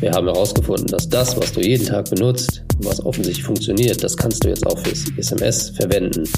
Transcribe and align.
Wir 0.00 0.12
haben 0.12 0.26
herausgefunden, 0.26 0.86
dass 0.88 1.08
das, 1.08 1.36
was 1.38 1.52
du 1.52 1.60
jeden 1.60 1.86
Tag 1.86 2.10
benutzt, 2.10 2.62
was 2.78 3.04
offensichtlich 3.04 3.44
funktioniert, 3.44 4.04
das 4.04 4.14
kannst 4.14 4.44
du 4.44 4.48
jetzt 4.48 4.66
auch 4.66 4.78
fürs 4.78 5.04
SMS 5.16 5.70
verwenden. 5.70 6.28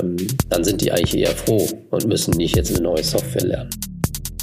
Ähm, 0.00 0.16
dann 0.48 0.62
sind 0.62 0.80
die 0.80 0.92
eigentlich 0.92 1.16
eher 1.16 1.34
froh 1.34 1.66
und 1.90 2.06
müssen 2.06 2.36
nicht 2.36 2.54
jetzt 2.54 2.70
eine 2.70 2.82
neue 2.84 3.02
Software 3.02 3.46
lernen. 3.46 3.70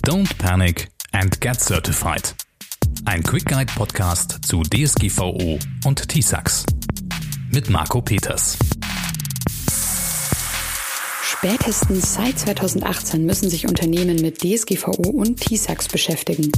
Don't 0.05 0.29
panic 0.37 0.89
and 1.13 1.39
get 1.39 1.61
certified. 1.61 2.35
Ein 3.05 3.23
Quick 3.23 3.45
Guide 3.45 3.71
Podcast 3.73 4.39
zu 4.45 4.63
DSGVO 4.63 5.57
und 5.85 6.09
TISAX 6.09 6.65
mit 7.53 7.69
Marco 7.69 8.01
Peters. 8.01 8.57
Spätestens 11.43 12.13
seit 12.13 12.37
2018 12.37 13.25
müssen 13.25 13.49
sich 13.49 13.67
Unternehmen 13.67 14.17
mit 14.17 14.43
DSGVO 14.43 15.09
und 15.09 15.41
TISAX 15.41 15.87
beschäftigen. 15.87 16.51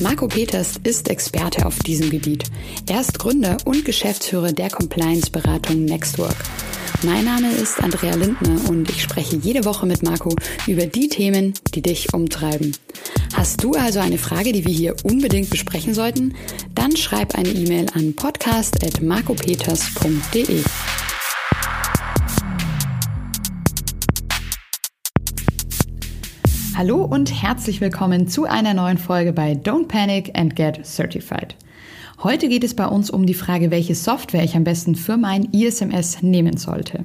Marco 0.00 0.26
Peters 0.26 0.80
ist 0.82 1.10
Experte 1.10 1.66
auf 1.66 1.78
diesem 1.80 2.08
Gebiet. 2.08 2.44
Er 2.88 3.02
ist 3.02 3.18
Gründer 3.18 3.58
und 3.66 3.84
Geschäftsführer 3.84 4.52
der 4.52 4.70
Compliance-Beratung 4.70 5.84
Nextwork. 5.84 6.36
Mein 7.02 7.26
Name 7.26 7.52
ist 7.52 7.82
Andrea 7.82 8.14
Lindner 8.14 8.70
und 8.70 8.88
ich 8.88 9.02
spreche 9.02 9.36
jede 9.36 9.66
Woche 9.66 9.84
mit 9.84 10.02
Marco 10.02 10.34
über 10.66 10.86
die 10.86 11.10
Themen, 11.10 11.52
die 11.74 11.82
dich 11.82 12.14
umtreiben. 12.14 12.74
Hast 13.34 13.62
du 13.62 13.72
also 13.72 13.98
eine 13.98 14.16
Frage, 14.16 14.54
die 14.54 14.64
wir 14.64 14.72
hier 14.72 14.96
unbedingt 15.02 15.50
besprechen 15.50 15.92
sollten? 15.92 16.34
Dann 16.74 16.96
schreib 16.96 17.34
eine 17.34 17.50
E-Mail 17.50 17.88
an 17.92 18.16
podcast.marcopeters.de. 18.16 20.62
Hallo 26.74 27.04
und 27.04 27.42
herzlich 27.42 27.82
willkommen 27.82 28.28
zu 28.28 28.44
einer 28.44 28.72
neuen 28.72 28.96
Folge 28.96 29.34
bei 29.34 29.52
Don't 29.52 29.88
Panic 29.88 30.30
and 30.38 30.56
Get 30.56 30.86
Certified. 30.86 31.54
Heute 32.22 32.48
geht 32.48 32.64
es 32.64 32.74
bei 32.74 32.86
uns 32.86 33.10
um 33.10 33.26
die 33.26 33.34
Frage, 33.34 33.70
welche 33.70 33.94
Software 33.94 34.42
ich 34.42 34.56
am 34.56 34.64
besten 34.64 34.94
für 34.94 35.18
mein 35.18 35.44
ISMS 35.52 36.22
nehmen 36.22 36.56
sollte. 36.56 37.04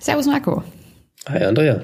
Servus 0.00 0.26
Marco. 0.26 0.62
Hi 1.28 1.44
Andrea. 1.44 1.82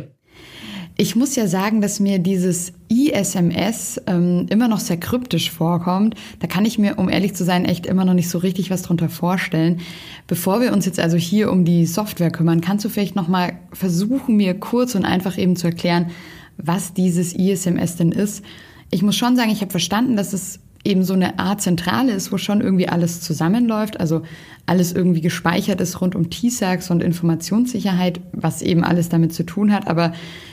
Ich 1.00 1.14
muss 1.14 1.36
ja 1.36 1.46
sagen, 1.46 1.80
dass 1.80 2.00
mir 2.00 2.18
dieses 2.18 2.72
ISMS 2.88 4.00
ähm, 4.08 4.46
immer 4.50 4.66
noch 4.66 4.80
sehr 4.80 4.96
kryptisch 4.96 5.48
vorkommt. 5.48 6.16
Da 6.40 6.48
kann 6.48 6.64
ich 6.64 6.76
mir, 6.76 6.98
um 6.98 7.08
ehrlich 7.08 7.36
zu 7.36 7.44
sein, 7.44 7.66
echt 7.66 7.86
immer 7.86 8.04
noch 8.04 8.14
nicht 8.14 8.28
so 8.28 8.38
richtig 8.38 8.68
was 8.68 8.82
drunter 8.82 9.08
vorstellen. 9.08 9.80
Bevor 10.26 10.60
wir 10.60 10.72
uns 10.72 10.86
jetzt 10.86 10.98
also 10.98 11.16
hier 11.16 11.52
um 11.52 11.64
die 11.64 11.86
Software 11.86 12.32
kümmern, 12.32 12.60
kannst 12.60 12.84
du 12.84 12.88
vielleicht 12.88 13.14
noch 13.14 13.28
mal 13.28 13.52
versuchen, 13.72 14.36
mir 14.36 14.58
kurz 14.58 14.96
und 14.96 15.04
einfach 15.04 15.38
eben 15.38 15.54
zu 15.54 15.68
erklären, 15.68 16.10
was 16.56 16.94
dieses 16.94 17.32
ISMS 17.32 17.94
denn 17.94 18.10
ist. 18.10 18.44
Ich 18.90 19.04
muss 19.04 19.14
schon 19.14 19.36
sagen, 19.36 19.52
ich 19.52 19.60
habe 19.60 19.70
verstanden, 19.70 20.16
dass 20.16 20.32
es 20.32 20.58
eben 20.84 21.04
so 21.04 21.14
eine 21.14 21.38
Art 21.38 21.60
Zentrale 21.60 22.12
ist, 22.12 22.32
wo 22.32 22.38
schon 22.38 22.60
irgendwie 22.60 22.88
alles 22.88 23.20
zusammenläuft, 23.20 24.00
also 24.00 24.22
alles 24.66 24.92
irgendwie 24.92 25.20
gespeichert 25.20 25.80
ist 25.80 26.00
rund 26.00 26.14
um 26.14 26.30
TSAX 26.30 26.90
und 26.90 27.02
Informationssicherheit, 27.02 28.20
was 28.32 28.62
eben 28.62 28.84
alles 28.84 29.08
damit 29.08 29.32
zu 29.32 29.44
tun 29.44 29.72
hat. 29.72 29.88
Aber 29.88 30.12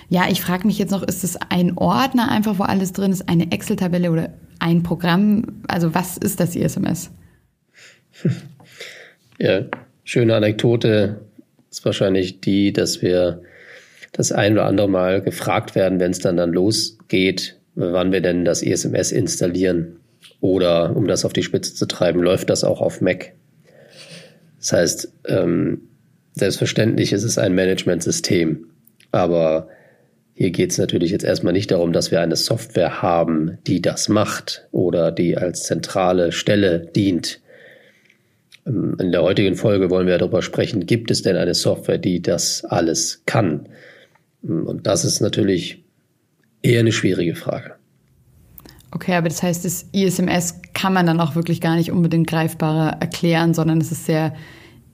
ja, 0.10 0.26
ich 0.30 0.42
frage 0.42 0.68
mich 0.68 0.78
jetzt 0.78 0.92
noch, 0.92 1.04
ist 1.04 1.24
es 1.24 1.38
ein 1.50 1.78
Ordner 1.78 2.32
einfach, 2.32 2.60
wo 2.60 2.64
alles 2.64 2.94
drin 2.94 3.12
ist, 3.12 3.28
eine 3.28 3.52
Excel-Tabelle 3.52 4.12
oder 4.12 4.34
ein 4.60 4.84
Programm? 4.84 5.62
Also 5.68 5.94
was 5.94 6.18
ist 6.18 6.40
das 6.40 6.56
ISMS? 6.56 7.12
Ja, 9.38 9.66
schöne 10.06 10.34
Anekdote 10.34 11.20
ist 11.70 11.84
wahrscheinlich 11.84 12.40
die, 12.40 12.72
dass 12.72 13.02
wir 13.02 13.42
das 14.14 14.32
ein 14.32 14.54
oder 14.54 14.66
andere 14.66 14.88
Mal 14.88 15.22
gefragt 15.22 15.76
werden, 15.76 16.00
wenn 16.00 16.12
es 16.12 16.20
dann 16.20 16.38
dann 16.38 16.54
losgeht, 16.54 17.60
wann 17.76 18.14
wir 18.14 18.22
denn 18.22 18.46
das 18.46 18.62
ISMS 18.62 19.12
installieren. 19.12 19.98
Oder 20.42 20.96
um 20.96 21.08
das 21.08 21.26
auf 21.26 21.34
die 21.34 21.44
Spitze 21.44 21.74
zu 21.74 21.86
treiben, 21.88 22.22
läuft 22.22 22.50
das 22.50 22.64
auch 22.64 22.82
auf 22.82 23.02
Mac. 23.02 23.34
Das 24.60 24.74
heißt, 24.74 25.14
ähm, 25.28 25.82
selbstverständlich 26.34 27.14
ist 27.14 27.24
es 27.24 27.38
ein 27.38 27.56
Managementsystem, 27.56 28.66
aber 29.12 29.70
hier 30.34 30.52
geht 30.52 30.72
es 30.72 30.78
natürlich 30.78 31.12
jetzt 31.12 31.24
erstmal 31.24 31.54
nicht 31.54 31.72
darum, 31.72 31.94
dass 31.94 32.12
wir 32.12 32.20
eine 32.20 32.36
Software 32.36 33.02
haben, 33.02 33.58
die 33.68 33.82
das 33.82 34.10
macht 34.10 34.68
oder 34.72 35.12
die 35.12 35.38
als 35.38 35.64
zentrale 35.64 36.34
Stelle 36.34 36.80
dient. 36.80 37.40
Ähm, 38.66 38.98
in 39.00 39.12
der 39.12 39.24
heutigen 39.24 39.56
Folge 39.56 39.90
wollen 39.90 40.08
wir 40.08 40.18
darüber 40.18 40.42
sprechen, 40.42 40.86
gibt 40.86 41.10
es 41.10 41.22
denn 41.22 41.38
eine 41.38 41.54
Software, 41.54 41.98
die 41.98 42.22
das 42.22 42.66
alles 42.66 43.24
kann? 43.26 43.70
Und 44.42 44.86
das 44.86 45.06
ist 45.06 45.22
natürlich 45.22 45.84
eher 46.62 46.82
eine 46.82 46.92
schwierige 46.92 47.36
Frage. 47.36 47.76
Okay, 48.96 49.16
aber 49.16 49.28
das 49.28 49.44
heißt, 49.44 49.66
das 49.66 49.88
ISMS 49.92 50.62
kann 50.74 50.94
man 50.94 51.06
dann 51.06 51.20
auch 51.20 51.36
wirklich 51.36 51.60
gar 51.60 51.76
nicht 51.76 51.92
unbedingt 51.92 52.28
greifbarer 52.28 53.02
erklären, 53.02 53.54
sondern 53.54 53.82
es 53.82 53.92
ist 53.92 54.06
sehr 54.06 54.34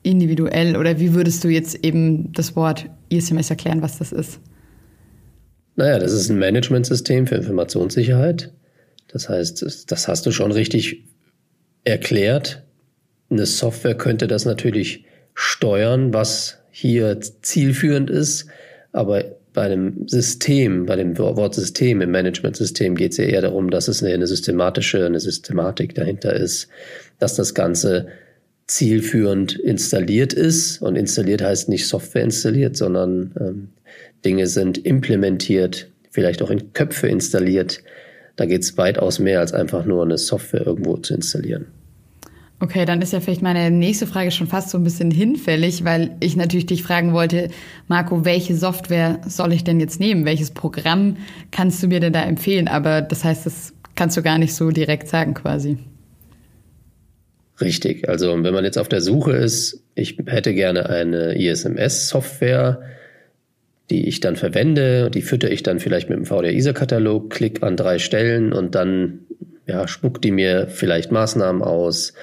individuell. 0.02 0.76
Oder 0.76 0.98
wie 0.98 1.14
würdest 1.14 1.44
du 1.44 1.48
jetzt 1.48 1.84
eben 1.84 2.32
das 2.32 2.56
Wort 2.56 2.86
ISMS 3.10 3.48
erklären, 3.48 3.80
was 3.80 3.98
das 3.98 4.10
ist? 4.10 4.40
Naja, 5.76 6.00
das 6.00 6.10
ist 6.10 6.30
ein 6.30 6.40
Managementsystem 6.40 7.28
für 7.28 7.36
Informationssicherheit. 7.36 8.52
Das 9.06 9.28
heißt, 9.28 9.86
das 9.86 10.08
hast 10.08 10.26
du 10.26 10.32
schon 10.32 10.50
richtig 10.50 11.04
erklärt. 11.84 12.64
Eine 13.30 13.46
Software 13.46 13.94
könnte 13.94 14.26
das 14.26 14.44
natürlich 14.44 15.04
steuern, 15.32 16.12
was 16.12 16.58
hier 16.72 17.20
zielführend 17.20 18.10
ist, 18.10 18.46
aber 18.90 19.36
bei 19.52 19.62
einem 19.62 20.08
System, 20.08 20.86
bei 20.86 20.96
dem 20.96 21.18
Wort 21.18 21.54
System 21.54 22.00
im 22.00 22.10
Management-System 22.10 22.94
geht 22.94 23.12
es 23.12 23.18
ja 23.18 23.24
eher 23.24 23.42
darum, 23.42 23.70
dass 23.70 23.88
es 23.88 24.02
eine, 24.02 24.26
systematische, 24.26 25.04
eine 25.04 25.20
Systematik 25.20 25.94
dahinter 25.94 26.34
ist, 26.34 26.68
dass 27.18 27.34
das 27.34 27.54
Ganze 27.54 28.08
zielführend 28.66 29.58
installiert 29.58 30.32
ist. 30.32 30.80
Und 30.80 30.96
installiert 30.96 31.42
heißt 31.42 31.68
nicht 31.68 31.86
Software 31.86 32.22
installiert, 32.22 32.76
sondern 32.76 33.34
ähm, 33.38 33.68
Dinge 34.24 34.46
sind 34.46 34.78
implementiert, 34.86 35.88
vielleicht 36.10 36.42
auch 36.42 36.50
in 36.50 36.72
Köpfe 36.72 37.08
installiert. 37.08 37.82
Da 38.36 38.46
geht 38.46 38.62
es 38.62 38.78
weitaus 38.78 39.18
mehr 39.18 39.40
als 39.40 39.52
einfach 39.52 39.84
nur 39.84 40.02
eine 40.02 40.16
Software 40.16 40.66
irgendwo 40.66 40.96
zu 40.96 41.14
installieren. 41.14 41.66
Okay, 42.62 42.84
dann 42.84 43.02
ist 43.02 43.12
ja 43.12 43.18
vielleicht 43.18 43.42
meine 43.42 43.72
nächste 43.72 44.06
Frage 44.06 44.30
schon 44.30 44.46
fast 44.46 44.70
so 44.70 44.78
ein 44.78 44.84
bisschen 44.84 45.10
hinfällig, 45.10 45.84
weil 45.84 46.12
ich 46.20 46.36
natürlich 46.36 46.66
dich 46.66 46.84
fragen 46.84 47.12
wollte, 47.12 47.48
Marco, 47.88 48.24
welche 48.24 48.54
Software 48.54 49.20
soll 49.26 49.52
ich 49.52 49.64
denn 49.64 49.80
jetzt 49.80 49.98
nehmen? 49.98 50.24
Welches 50.24 50.52
Programm 50.52 51.16
kannst 51.50 51.82
du 51.82 51.88
mir 51.88 51.98
denn 51.98 52.12
da 52.12 52.22
empfehlen? 52.22 52.68
Aber 52.68 53.02
das 53.02 53.24
heißt, 53.24 53.46
das 53.46 53.72
kannst 53.96 54.16
du 54.16 54.22
gar 54.22 54.38
nicht 54.38 54.54
so 54.54 54.70
direkt 54.70 55.08
sagen 55.08 55.34
quasi. 55.34 55.76
Richtig. 57.60 58.08
Also 58.08 58.32
wenn 58.32 58.54
man 58.54 58.64
jetzt 58.64 58.78
auf 58.78 58.88
der 58.88 59.00
Suche 59.00 59.32
ist, 59.32 59.82
ich 59.96 60.18
hätte 60.26 60.54
gerne 60.54 60.88
eine 60.88 61.34
ISMS-Software, 61.36 62.80
die 63.90 64.06
ich 64.06 64.20
dann 64.20 64.36
verwende, 64.36 65.10
die 65.10 65.22
fütter 65.22 65.50
ich 65.50 65.64
dann 65.64 65.80
vielleicht 65.80 66.08
mit 66.08 66.16
dem 66.16 66.26
VDR-ISA-Katalog, 66.26 67.28
klick 67.28 67.64
an 67.64 67.76
drei 67.76 67.98
Stellen 67.98 68.52
und 68.52 68.76
dann 68.76 69.26
ja, 69.66 69.86
spuckt 69.86 70.24
die 70.24 70.30
mir 70.32 70.68
vielleicht 70.68 71.12
Maßnahmen 71.12 71.62
aus, 71.62 72.14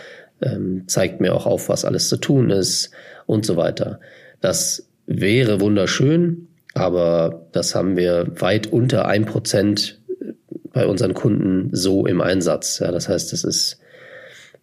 ähm, 0.41 0.83
zeigt 0.87 1.21
mir 1.21 1.33
auch 1.33 1.45
auf, 1.45 1.69
was 1.69 1.85
alles 1.85 2.09
zu 2.09 2.17
tun 2.17 2.49
ist 2.49 2.91
und 3.25 3.45
so 3.45 3.57
weiter. 3.57 3.99
Das 4.41 4.87
wäre 5.05 5.59
wunderschön, 5.59 6.47
aber 6.73 7.47
das 7.51 7.75
haben 7.75 7.97
wir 7.97 8.31
weit 8.39 8.67
unter 8.67 9.07
ein 9.07 9.25
Prozent 9.25 9.99
bei 10.71 10.85
unseren 10.85 11.13
Kunden 11.13 11.69
so 11.73 12.05
im 12.05 12.21
Einsatz. 12.21 12.79
Ja, 12.79 12.91
das 12.91 13.09
heißt, 13.09 13.33
das 13.33 13.43
ist 13.43 13.79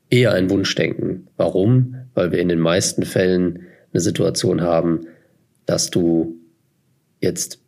eher 0.09 0.33
ein 0.33 0.51
Wunschdenken. 0.51 1.29
Warum? 1.37 1.97
Weil 2.15 2.33
wir 2.33 2.39
in 2.39 2.49
den 2.49 2.61
meisten 2.61 3.05
Fällen 3.05 3.67
eine 3.93 4.01
Situation 4.01 4.61
haben, 4.61 5.07
dass 5.67 5.91
du 5.91 6.37
jetzt 7.21 7.61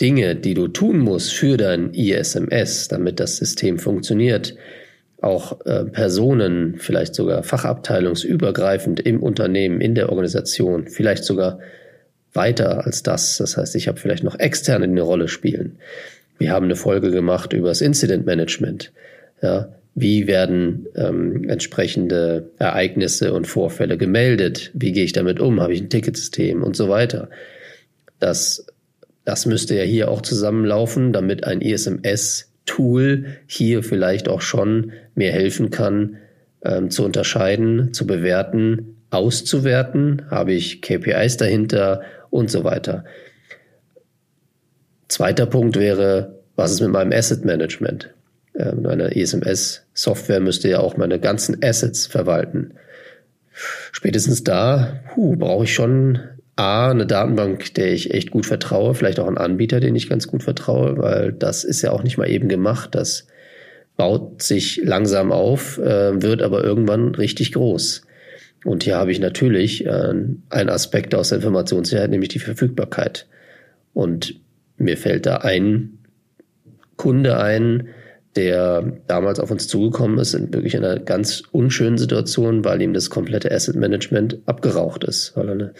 Dinge, 0.00 0.36
die 0.36 0.54
du 0.54 0.68
tun 0.68 0.98
musst 0.98 1.32
für 1.32 1.56
dein 1.56 1.94
ISMS, 1.94 2.88
damit 2.88 3.18
das 3.20 3.38
System 3.38 3.78
funktioniert, 3.78 4.54
auch 5.26 5.64
äh, 5.66 5.84
Personen, 5.84 6.76
vielleicht 6.78 7.14
sogar 7.14 7.42
fachabteilungsübergreifend 7.42 9.00
im 9.00 9.22
Unternehmen, 9.22 9.80
in 9.80 9.94
der 9.94 10.08
Organisation, 10.08 10.88
vielleicht 10.88 11.24
sogar 11.24 11.58
weiter 12.32 12.86
als 12.86 13.02
das. 13.02 13.38
Das 13.38 13.56
heißt, 13.56 13.74
ich 13.76 13.88
habe 13.88 13.98
vielleicht 13.98 14.24
noch 14.24 14.38
externe, 14.38 14.84
eine 14.84 15.02
Rolle 15.02 15.28
spielen. 15.28 15.78
Wir 16.38 16.52
haben 16.52 16.64
eine 16.64 16.76
Folge 16.76 17.10
gemacht 17.10 17.52
über 17.52 17.68
das 17.68 17.80
Incident 17.80 18.26
Management. 18.26 18.92
Ja, 19.42 19.68
wie 19.94 20.26
werden 20.26 20.86
ähm, 20.94 21.48
entsprechende 21.48 22.50
Ereignisse 22.58 23.32
und 23.32 23.46
Vorfälle 23.46 23.96
gemeldet? 23.96 24.70
Wie 24.74 24.92
gehe 24.92 25.04
ich 25.04 25.14
damit 25.14 25.40
um? 25.40 25.60
Habe 25.60 25.72
ich 25.72 25.80
ein 25.80 25.88
Ticketsystem 25.88 26.62
und 26.62 26.76
so 26.76 26.90
weiter? 26.90 27.30
Das, 28.20 28.66
das 29.24 29.46
müsste 29.46 29.74
ja 29.74 29.84
hier 29.84 30.10
auch 30.10 30.20
zusammenlaufen, 30.20 31.14
damit 31.14 31.44
ein 31.44 31.62
ISMS 31.62 32.50
Tool 32.66 33.26
hier 33.46 33.82
vielleicht 33.82 34.28
auch 34.28 34.42
schon 34.42 34.92
mir 35.14 35.32
helfen 35.32 35.70
kann, 35.70 36.18
ähm, 36.62 36.90
zu 36.90 37.04
unterscheiden, 37.04 37.94
zu 37.94 38.06
bewerten, 38.06 38.96
auszuwerten. 39.10 40.22
Habe 40.30 40.52
ich 40.52 40.82
KPIs 40.82 41.36
dahinter 41.38 42.02
und 42.30 42.50
so 42.50 42.64
weiter. 42.64 43.04
Zweiter 45.08 45.46
Punkt 45.46 45.76
wäre, 45.76 46.40
was 46.56 46.72
ist 46.72 46.80
mit 46.80 46.90
meinem 46.90 47.12
Asset 47.12 47.44
Management? 47.44 48.12
ähm, 48.58 48.86
eine 48.86 49.14
ESMS-Software 49.14 50.40
müsste 50.40 50.68
ja 50.68 50.80
auch 50.80 50.96
meine 50.96 51.20
ganzen 51.20 51.62
Assets 51.62 52.06
verwalten. 52.06 52.74
Spätestens 53.92 54.44
da 54.44 55.00
brauche 55.16 55.64
ich 55.64 55.74
schon 55.74 56.20
A, 56.56 56.90
eine 56.90 57.06
Datenbank, 57.06 57.74
der 57.74 57.92
ich 57.92 58.12
echt 58.12 58.30
gut 58.30 58.46
vertraue, 58.46 58.94
vielleicht 58.94 59.20
auch 59.20 59.26
einen 59.26 59.36
Anbieter, 59.36 59.78
den 59.78 59.94
ich 59.94 60.08
ganz 60.08 60.26
gut 60.26 60.42
vertraue, 60.42 60.96
weil 60.96 61.32
das 61.32 61.64
ist 61.64 61.82
ja 61.82 61.92
auch 61.92 62.02
nicht 62.02 62.16
mal 62.16 62.30
eben 62.30 62.48
gemacht. 62.48 62.94
Das 62.94 63.26
baut 63.96 64.42
sich 64.42 64.80
langsam 64.82 65.32
auf, 65.32 65.78
äh, 65.78 66.22
wird 66.22 66.42
aber 66.42 66.64
irgendwann 66.64 67.14
richtig 67.14 67.52
groß. 67.52 68.02
Und 68.64 68.84
hier 68.84 68.96
habe 68.96 69.12
ich 69.12 69.20
natürlich 69.20 69.86
äh, 69.86 70.14
einen 70.48 70.68
Aspekt 70.70 71.14
aus 71.14 71.28
der 71.28 71.36
Informationssicherheit, 71.36 72.10
nämlich 72.10 72.30
die 72.30 72.38
Verfügbarkeit. 72.38 73.26
Und 73.92 74.40
mir 74.78 74.96
fällt 74.96 75.26
da 75.26 75.36
ein 75.36 75.98
Kunde 76.96 77.38
ein, 77.38 77.88
der 78.36 78.84
damals 79.06 79.40
auf 79.40 79.50
uns 79.50 79.66
zugekommen 79.66 80.18
ist, 80.18 80.34
in 80.34 80.52
wirklich 80.52 80.76
einer 80.76 80.98
ganz 80.98 81.42
unschönen 81.52 81.96
Situation, 81.96 82.64
weil 82.64 82.82
ihm 82.82 82.92
das 82.92 83.08
komplette 83.08 83.50
Asset 83.50 83.76
Management 83.76 84.38
abgeraucht 84.46 85.04
ist, 85.04 85.36
weil 85.36 85.48
er 85.48 85.52
eine, 85.52 85.72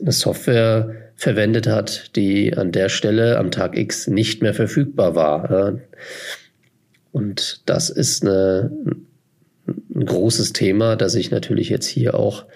eine, 0.00 0.12
Software 0.12 0.94
verwendet 1.16 1.66
hat, 1.66 2.16
die 2.16 2.56
an 2.56 2.70
der 2.70 2.88
Stelle 2.88 3.38
am 3.38 3.50
Tag 3.50 3.76
X 3.76 4.06
nicht 4.06 4.40
mehr 4.40 4.54
verfügbar 4.54 5.14
war. 5.16 5.80
Und 7.10 7.62
das 7.66 7.90
ist 7.90 8.22
eine, 8.24 8.70
ein 9.66 10.06
großes 10.06 10.52
Thema, 10.52 10.94
das 10.94 11.16
ich 11.16 11.32
natürlich 11.32 11.68
jetzt 11.68 11.86
hier 11.86 12.14
auch, 12.14 12.46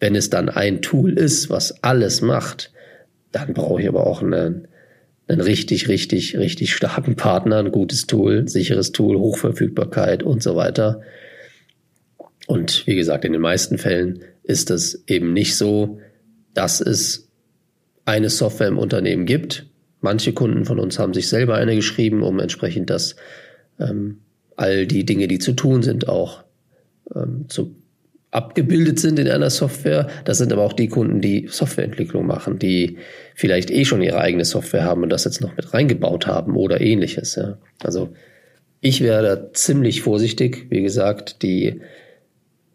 wenn 0.00 0.16
es 0.16 0.28
dann 0.28 0.48
ein 0.48 0.82
Tool 0.82 1.16
ist, 1.16 1.48
was 1.48 1.82
alles 1.84 2.20
macht, 2.20 2.72
dann 3.30 3.54
brauche 3.54 3.80
ich 3.80 3.88
aber 3.88 4.06
auch 4.06 4.22
einen, 4.22 4.66
einen 5.28 5.40
richtig, 5.40 5.88
richtig, 5.88 6.36
richtig 6.36 6.74
starken 6.74 7.16
Partner, 7.16 7.58
ein 7.58 7.72
gutes 7.72 8.06
Tool, 8.06 8.48
sicheres 8.48 8.92
Tool, 8.92 9.18
Hochverfügbarkeit 9.18 10.22
und 10.22 10.42
so 10.42 10.56
weiter. 10.56 11.02
Und 12.46 12.86
wie 12.86 12.96
gesagt, 12.96 13.24
in 13.24 13.32
den 13.32 13.40
meisten 13.40 13.78
Fällen 13.78 14.24
ist 14.42 14.70
es 14.70 15.04
eben 15.06 15.32
nicht 15.32 15.56
so, 15.56 16.00
dass 16.54 16.80
es 16.80 17.28
eine 18.04 18.30
Software 18.30 18.68
im 18.68 18.78
Unternehmen 18.78 19.26
gibt. 19.26 19.66
Manche 20.00 20.32
Kunden 20.32 20.64
von 20.64 20.80
uns 20.80 20.98
haben 20.98 21.14
sich 21.14 21.28
selber 21.28 21.54
eine 21.54 21.76
geschrieben, 21.76 22.22
um 22.22 22.40
entsprechend 22.40 22.90
das 22.90 23.14
ähm, 23.78 24.18
all 24.56 24.86
die 24.86 25.06
Dinge, 25.06 25.28
die 25.28 25.38
zu 25.38 25.52
tun 25.52 25.82
sind, 25.82 26.08
auch 26.08 26.42
ähm, 27.14 27.46
zu 27.48 27.76
abgebildet 28.32 28.98
sind 28.98 29.18
in 29.18 29.28
einer 29.28 29.50
Software. 29.50 30.08
Das 30.24 30.38
sind 30.38 30.52
aber 30.52 30.62
auch 30.62 30.72
die 30.72 30.88
Kunden, 30.88 31.20
die 31.20 31.46
Softwareentwicklung 31.48 32.26
machen, 32.26 32.58
die 32.58 32.96
vielleicht 33.34 33.70
eh 33.70 33.84
schon 33.84 34.02
ihre 34.02 34.18
eigene 34.18 34.44
Software 34.44 34.84
haben 34.84 35.02
und 35.02 35.10
das 35.10 35.24
jetzt 35.24 35.42
noch 35.42 35.54
mit 35.56 35.72
reingebaut 35.72 36.26
haben 36.26 36.56
oder 36.56 36.80
ähnliches. 36.80 37.36
Ja. 37.36 37.58
Also 37.82 38.08
ich 38.80 39.02
wäre 39.02 39.22
da 39.22 39.52
ziemlich 39.52 40.00
vorsichtig. 40.02 40.66
Wie 40.70 40.82
gesagt, 40.82 41.42
die 41.42 41.80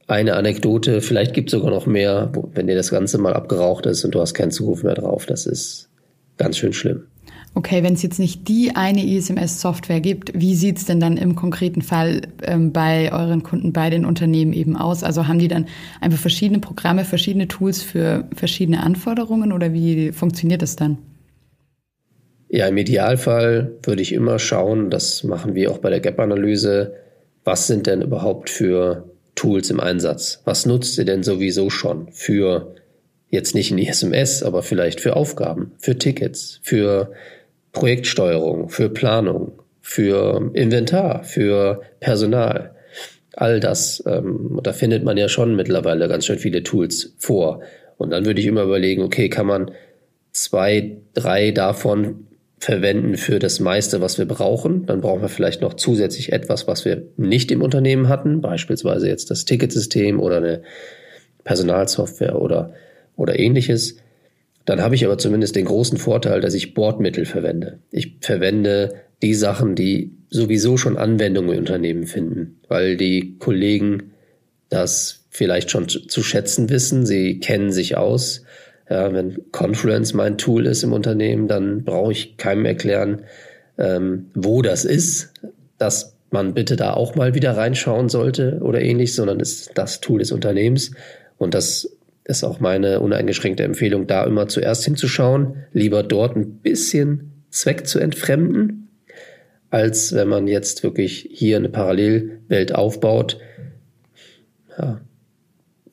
eine 0.06 0.36
Anekdote, 0.36 1.01
vielleicht 1.01 1.33
gibt 1.33 1.50
es 1.50 1.51
sogar 1.51 1.71
noch 1.71 1.88
mehr, 1.88 2.31
wenn 2.54 2.68
dir 2.68 2.75
das 2.75 2.92
Ganze 2.92 3.18
mal 3.18 3.33
abgeraucht 3.33 3.88
ist 3.88 4.06
und 4.06 4.15
du 4.15 4.21
hast 4.21 4.36
keinen 4.36 4.51
Zugriff 4.51 4.83
mehr 4.83 4.94
drauf. 4.94 5.25
Das 5.25 5.48
ist 5.48 5.89
ganz 6.38 6.57
schön 6.57 6.71
schlimm 6.71 7.07
okay, 7.57 7.81
wenn 7.81 7.95
es 7.95 8.04
jetzt 8.04 8.19
nicht 8.19 8.48
die 8.48 8.75
eine 8.75 9.04
ISMS-Software 9.04 10.00
gibt, 10.00 10.31
wie 10.39 10.54
sieht 10.54 10.77
es 10.77 10.86
denn 10.86 11.00
dann 11.00 11.18
im 11.18 11.36
konkreten 11.36 11.81
Fall 11.81 12.21
ähm, 12.44 12.71
bei 12.71 13.12
euren 13.12 13.42
Kunden, 13.42 13.74
bei 13.74 13.89
den 13.89 14.06
Unternehmen 14.06 14.54
eben 14.54 14.77
aus? 14.77 15.04
Also 15.04 15.27
haben 15.27 15.39
die 15.39 15.48
dann 15.48 15.65
einfach 16.00 16.19
verschiedene 16.19 16.59
Programme, 16.59 17.04
verschiedene 17.04 17.48
Tools 17.48 17.81
für 17.81 18.25
verschiedene 18.36 18.83
Anforderungen 18.83 19.51
oder 19.51 19.74
wie 19.74 20.12
funktioniert 20.12 20.62
das 20.62 20.75
dann? 20.75 21.00
Ja, 22.50 22.68
im 22.68 22.77
Idealfall 22.77 23.74
würde 23.83 24.04
ich 24.04 24.13
immer 24.13 24.38
schauen, 24.38 24.92
das 24.92 25.24
machen 25.24 25.56
wir 25.56 25.71
auch 25.71 25.80
bei 25.80 25.89
der 25.89 26.00
Gap-Analyse, 26.00 26.94
was 27.44 27.65
sind 27.65 27.88
denn 27.88 28.04
überhaupt 28.04 28.51
für 28.51 29.09
Tools 29.33 29.71
im 29.71 29.80
Einsatz? 29.80 30.42
Was 30.45 30.65
nutzt 30.68 30.98
ihr 30.98 31.06
denn 31.06 31.24
sowieso 31.24 31.69
schon 31.71 32.12
für 32.12 32.75
jetzt 33.30 33.56
nicht 33.56 33.71
ein 33.71 33.77
ISMS, 33.77 34.44
aber 34.44 34.63
vielleicht 34.63 35.01
für 35.01 35.15
Aufgaben, 35.15 35.74
für 35.80 35.98
Tickets, 35.98 36.59
für 36.63 37.12
Projektsteuerung, 37.79 38.69
für 38.69 38.89
Planung, 38.89 39.62
für 39.81 40.51
Inventar, 40.53 41.24
für 41.24 41.81
Personal. 42.00 42.75
All 43.33 43.59
das, 43.59 44.03
ähm, 44.07 44.59
da 44.63 44.74
findet 44.74 45.03
man 45.03 45.18
ja 45.18 45.29
schon 45.29 45.56
mittlerweile 45.56 46.07
ganz 46.07 46.25
schön 46.25 46.39
viele 46.39 46.63
Tools 46.63 47.13
vor. 47.18 47.62
Und 47.97 48.12
dann 48.12 48.25
würde 48.25 48.41
ich 48.41 48.47
immer 48.47 48.63
überlegen, 48.63 49.03
okay, 49.03 49.29
kann 49.29 49.45
man 49.45 49.71
zwei, 50.31 50.97
drei 51.13 51.51
davon 51.51 52.27
verwenden 52.59 53.18
für 53.18 53.39
das 53.39 53.59
meiste, 53.59 54.01
was 54.01 54.18
wir 54.18 54.25
brauchen. 54.25 54.85
Dann 54.85 55.01
brauchen 55.01 55.21
wir 55.21 55.30
vielleicht 55.30 55.62
noch 55.62 55.75
zusätzlich 55.75 56.33
etwas, 56.33 56.68
was 56.68 56.85
wir 56.85 57.03
nicht 57.15 57.51
im 57.51 57.62
Unternehmen 57.62 58.09
hatten, 58.09 58.41
beispielsweise 58.41 59.07
jetzt 59.07 59.30
das 59.30 59.45
Ticketsystem 59.45 60.19
oder 60.19 60.38
eine 60.38 60.63
Personalsoftware 61.44 62.41
oder, 62.41 62.73
oder 63.15 63.38
ähnliches. 63.38 63.97
Dann 64.67 64.81
habe 64.81 64.95
ich 64.95 65.05
aber 65.05 65.17
zumindest 65.17 65.55
den 65.55 65.63
großen 65.63 65.97
Vorteil, 65.97 66.41
dass 66.41 66.53
ich 66.53 66.73
Bordmittel 66.73 67.23
verwende. 67.23 67.79
Ich 67.89 68.17
verwende 68.19 68.95
die 69.21 69.33
Sachen, 69.33 69.75
die 69.75 70.11
sowieso 70.29 70.75
schon 70.75 70.97
Anwendungen 70.97 71.53
im 71.53 71.59
Unternehmen 71.59 72.05
finden, 72.05 72.59
weil 72.67 72.97
die 72.97 73.37
Kollegen 73.39 74.11
das 74.67 75.25
vielleicht 75.29 75.71
schon 75.71 75.87
zu 75.87 76.21
schätzen 76.21 76.69
wissen. 76.69 77.05
Sie 77.05 77.39
kennen 77.39 77.71
sich 77.71 77.95
aus. 77.95 78.43
Ja, 78.89 79.13
wenn 79.13 79.37
Confluence 79.53 80.13
mein 80.13 80.37
Tool 80.37 80.65
ist 80.65 80.83
im 80.83 80.91
Unternehmen, 80.91 81.47
dann 81.47 81.85
brauche 81.85 82.11
ich 82.11 82.35
keinem 82.35 82.65
erklären, 82.65 83.21
ähm, 83.77 84.31
wo 84.33 84.61
das 84.61 84.83
ist, 84.83 85.31
dass 85.77 86.17
man 86.29 86.53
bitte 86.53 86.75
da 86.75 86.93
auch 86.93 87.15
mal 87.15 87.35
wieder 87.35 87.55
reinschauen 87.55 88.09
sollte 88.09 88.59
oder 88.61 88.81
ähnlich, 88.81 89.15
sondern 89.15 89.39
ist 89.39 89.71
das 89.75 90.01
Tool 90.01 90.19
des 90.19 90.33
Unternehmens. 90.33 90.91
Und 91.37 91.53
das 91.53 91.96
ist 92.27 92.44
auch 92.44 92.59
meine 92.59 93.00
uneingeschränkte 93.00 93.63
Empfehlung, 93.63 94.06
da 94.06 94.25
immer 94.25 94.50
zuerst 94.50 94.83
hinzuschauen, 94.83 95.63
lieber 95.71 96.03
dort 96.03 96.35
ein 96.35 96.59
bisschen 96.59 97.44
Zweck 97.50 97.88
zu 97.88 98.00
entfremden, 98.00 98.89
als 99.69 100.13
wenn 100.13 100.27
man 100.27 100.47
jetzt 100.47 100.83
wirklich 100.83 101.29
hier 101.31 101.56
eine 101.56 101.69
Parallelwelt 101.69 102.75
aufbaut. 102.75 103.39
Ja, 104.77 105.00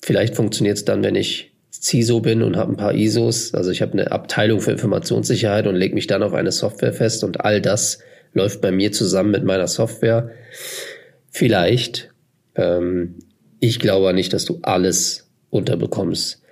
vielleicht 0.02 0.34
funktioniert 0.34 0.76
es 0.76 0.84
dann, 0.84 1.04
wenn 1.04 1.14
ich 1.14 1.52
CISO 1.72 2.20
bin 2.20 2.42
und 2.42 2.56
habe 2.56 2.72
ein 2.72 2.76
paar 2.76 2.94
ISOs. 2.94 3.54
Also 3.54 3.70
ich 3.70 3.80
habe 3.80 3.92
eine 3.92 4.10
Abteilung 4.10 4.60
für 4.60 4.72
Informationssicherheit 4.72 5.68
und 5.68 5.76
lege 5.76 5.94
mich 5.94 6.08
dann 6.08 6.24
auf 6.24 6.34
eine 6.34 6.50
Software 6.50 6.92
fest 6.92 7.22
und 7.22 7.42
all 7.42 7.60
das 7.60 8.00
läuft 8.32 8.60
bei 8.60 8.72
mir 8.72 8.90
zusammen 8.90 9.30
mit 9.30 9.44
meiner 9.44 9.68
Software. 9.68 10.30
Vielleicht. 11.30 12.10
Ähm, 12.56 13.20
ich 13.60 13.78
glaube 13.78 14.12
nicht, 14.12 14.32
dass 14.32 14.44
du 14.44 14.58
alles 14.62 15.23
unterbekommst 15.54 16.42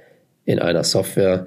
in 0.45 0.59
einer 0.59 0.85
Software. 0.85 1.47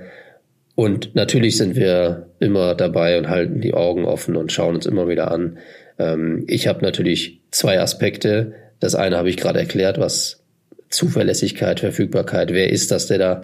Und 0.75 1.15
natürlich 1.15 1.57
sind 1.57 1.75
wir 1.75 2.27
immer 2.39 2.75
dabei 2.75 3.17
und 3.17 3.29
halten 3.29 3.61
die 3.61 3.73
Augen 3.73 4.05
offen 4.05 4.35
und 4.35 4.51
schauen 4.51 4.75
uns 4.75 4.85
immer 4.85 5.07
wieder 5.07 5.31
an. 5.31 5.57
Ähm, 5.97 6.43
ich 6.47 6.67
habe 6.67 6.83
natürlich 6.83 7.41
zwei 7.51 7.79
Aspekte. 7.79 8.53
Das 8.79 8.93
eine 8.93 9.17
habe 9.17 9.29
ich 9.29 9.37
gerade 9.37 9.59
erklärt, 9.59 9.99
was 9.99 10.43
Zuverlässigkeit, 10.89 11.79
Verfügbarkeit, 11.79 12.51
wer 12.51 12.69
ist 12.69 12.91
das, 12.91 13.07
der 13.07 13.17
da 13.17 13.41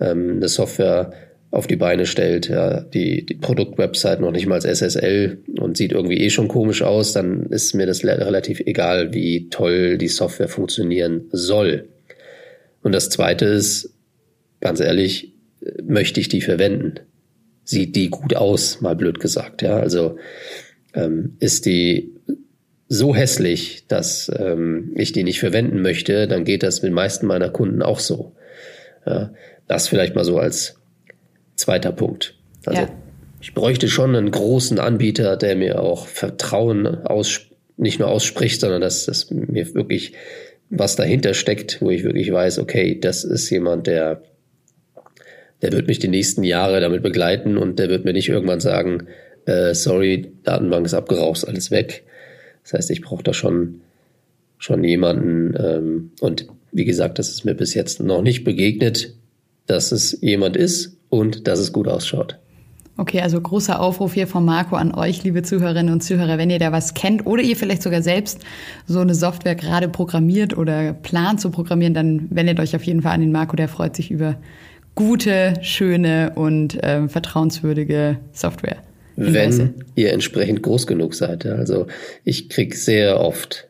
ähm, 0.00 0.34
eine 0.36 0.48
Software 0.48 1.12
auf 1.52 1.68
die 1.68 1.76
Beine 1.76 2.04
stellt, 2.06 2.48
ja, 2.48 2.80
die, 2.80 3.24
die 3.24 3.34
Produktwebsite 3.34 4.20
noch 4.20 4.32
nicht 4.32 4.46
mal 4.46 4.56
als 4.56 4.64
SSL 4.64 5.38
und 5.60 5.76
sieht 5.76 5.92
irgendwie 5.92 6.18
eh 6.18 6.30
schon 6.30 6.48
komisch 6.48 6.82
aus, 6.82 7.12
dann 7.12 7.46
ist 7.46 7.74
mir 7.74 7.86
das 7.86 8.04
relativ 8.04 8.58
egal, 8.58 9.14
wie 9.14 9.48
toll 9.50 9.96
die 9.96 10.08
Software 10.08 10.48
funktionieren 10.48 11.28
soll. 11.30 11.88
Und 12.84 12.92
das 12.92 13.08
Zweite 13.08 13.46
ist, 13.46 13.94
ganz 14.60 14.78
ehrlich, 14.78 15.32
möchte 15.82 16.20
ich 16.20 16.28
die 16.28 16.42
verwenden? 16.42 17.00
Sieht 17.64 17.96
die 17.96 18.10
gut 18.10 18.36
aus, 18.36 18.82
mal 18.82 18.94
blöd 18.94 19.20
gesagt. 19.20 19.62
Ja, 19.62 19.78
also 19.78 20.18
ähm, 20.92 21.36
ist 21.40 21.64
die 21.64 22.12
so 22.88 23.16
hässlich, 23.16 23.86
dass 23.88 24.30
ähm, 24.38 24.92
ich 24.96 25.12
die 25.12 25.24
nicht 25.24 25.40
verwenden 25.40 25.80
möchte, 25.80 26.28
dann 26.28 26.44
geht 26.44 26.62
das 26.62 26.82
mit 26.82 26.90
den 26.90 26.94
meisten 26.94 27.26
meiner 27.26 27.48
Kunden 27.48 27.80
auch 27.80 28.00
so. 28.00 28.36
Ja, 29.06 29.32
das 29.66 29.88
vielleicht 29.88 30.14
mal 30.14 30.24
so 30.24 30.38
als 30.38 30.76
zweiter 31.56 31.90
Punkt. 31.90 32.34
Also 32.66 32.82
ja. 32.82 32.88
ich 33.40 33.54
bräuchte 33.54 33.88
schon 33.88 34.14
einen 34.14 34.30
großen 34.30 34.78
Anbieter, 34.78 35.38
der 35.38 35.56
mir 35.56 35.80
auch 35.80 36.06
Vertrauen 36.06 36.86
aus, 36.86 37.40
nicht 37.78 37.98
nur 37.98 38.08
ausspricht, 38.08 38.60
sondern 38.60 38.82
dass 38.82 39.06
das 39.06 39.30
mir 39.30 39.74
wirklich 39.74 40.12
was 40.78 40.96
dahinter 40.96 41.34
steckt, 41.34 41.80
wo 41.80 41.90
ich 41.90 42.04
wirklich 42.04 42.32
weiß, 42.32 42.58
okay, 42.58 42.98
das 42.98 43.24
ist 43.24 43.50
jemand, 43.50 43.86
der, 43.86 44.22
der 45.62 45.72
wird 45.72 45.86
mich 45.86 45.98
die 45.98 46.08
nächsten 46.08 46.44
Jahre 46.44 46.80
damit 46.80 47.02
begleiten 47.02 47.56
und 47.56 47.78
der 47.78 47.88
wird 47.88 48.04
mir 48.04 48.12
nicht 48.12 48.28
irgendwann 48.28 48.60
sagen, 48.60 49.06
äh, 49.46 49.74
sorry, 49.74 50.32
Datenbank 50.42 50.86
ist 50.86 50.94
abgeraucht, 50.94 51.46
alles 51.46 51.70
weg. 51.70 52.04
Das 52.62 52.74
heißt, 52.74 52.90
ich 52.90 53.02
brauche 53.02 53.22
da 53.22 53.34
schon, 53.34 53.80
schon 54.58 54.84
jemanden 54.84 55.54
ähm, 55.58 56.10
und 56.20 56.46
wie 56.72 56.84
gesagt, 56.84 57.18
das 57.18 57.28
ist 57.28 57.44
mir 57.44 57.54
bis 57.54 57.74
jetzt 57.74 58.00
noch 58.00 58.22
nicht 58.22 58.42
begegnet, 58.44 59.14
dass 59.66 59.92
es 59.92 60.18
jemand 60.20 60.56
ist 60.56 60.96
und 61.08 61.46
dass 61.46 61.60
es 61.60 61.72
gut 61.72 61.88
ausschaut. 61.88 62.38
Okay, 62.96 63.20
also 63.20 63.40
großer 63.40 63.80
Aufruf 63.80 64.14
hier 64.14 64.28
von 64.28 64.44
Marco 64.44 64.76
an 64.76 64.94
euch, 64.94 65.24
liebe 65.24 65.42
Zuhörerinnen 65.42 65.92
und 65.92 66.02
Zuhörer, 66.02 66.38
wenn 66.38 66.48
ihr 66.48 66.60
da 66.60 66.70
was 66.70 66.94
kennt 66.94 67.26
oder 67.26 67.42
ihr 67.42 67.56
vielleicht 67.56 67.82
sogar 67.82 68.02
selbst 68.02 68.38
so 68.86 69.00
eine 69.00 69.16
Software 69.16 69.56
gerade 69.56 69.88
programmiert 69.88 70.56
oder 70.56 70.92
plant 70.92 71.40
zu 71.40 71.50
programmieren, 71.50 71.92
dann 71.92 72.28
wendet 72.30 72.60
euch 72.60 72.76
auf 72.76 72.84
jeden 72.84 73.02
Fall 73.02 73.12
an 73.12 73.20
den 73.20 73.32
Marco, 73.32 73.56
der 73.56 73.68
freut 73.68 73.96
sich 73.96 74.12
über 74.12 74.36
gute, 74.94 75.54
schöne 75.60 76.32
und 76.36 76.80
äh, 76.84 77.08
vertrauenswürdige 77.08 78.18
Software. 78.32 78.76
Wenn 79.16 79.74
ihr 79.96 80.12
entsprechend 80.12 80.62
groß 80.62 80.86
genug 80.86 81.14
seid. 81.14 81.46
Also 81.46 81.88
ich 82.24 82.48
krieg 82.48 82.76
sehr 82.76 83.20
oft, 83.20 83.66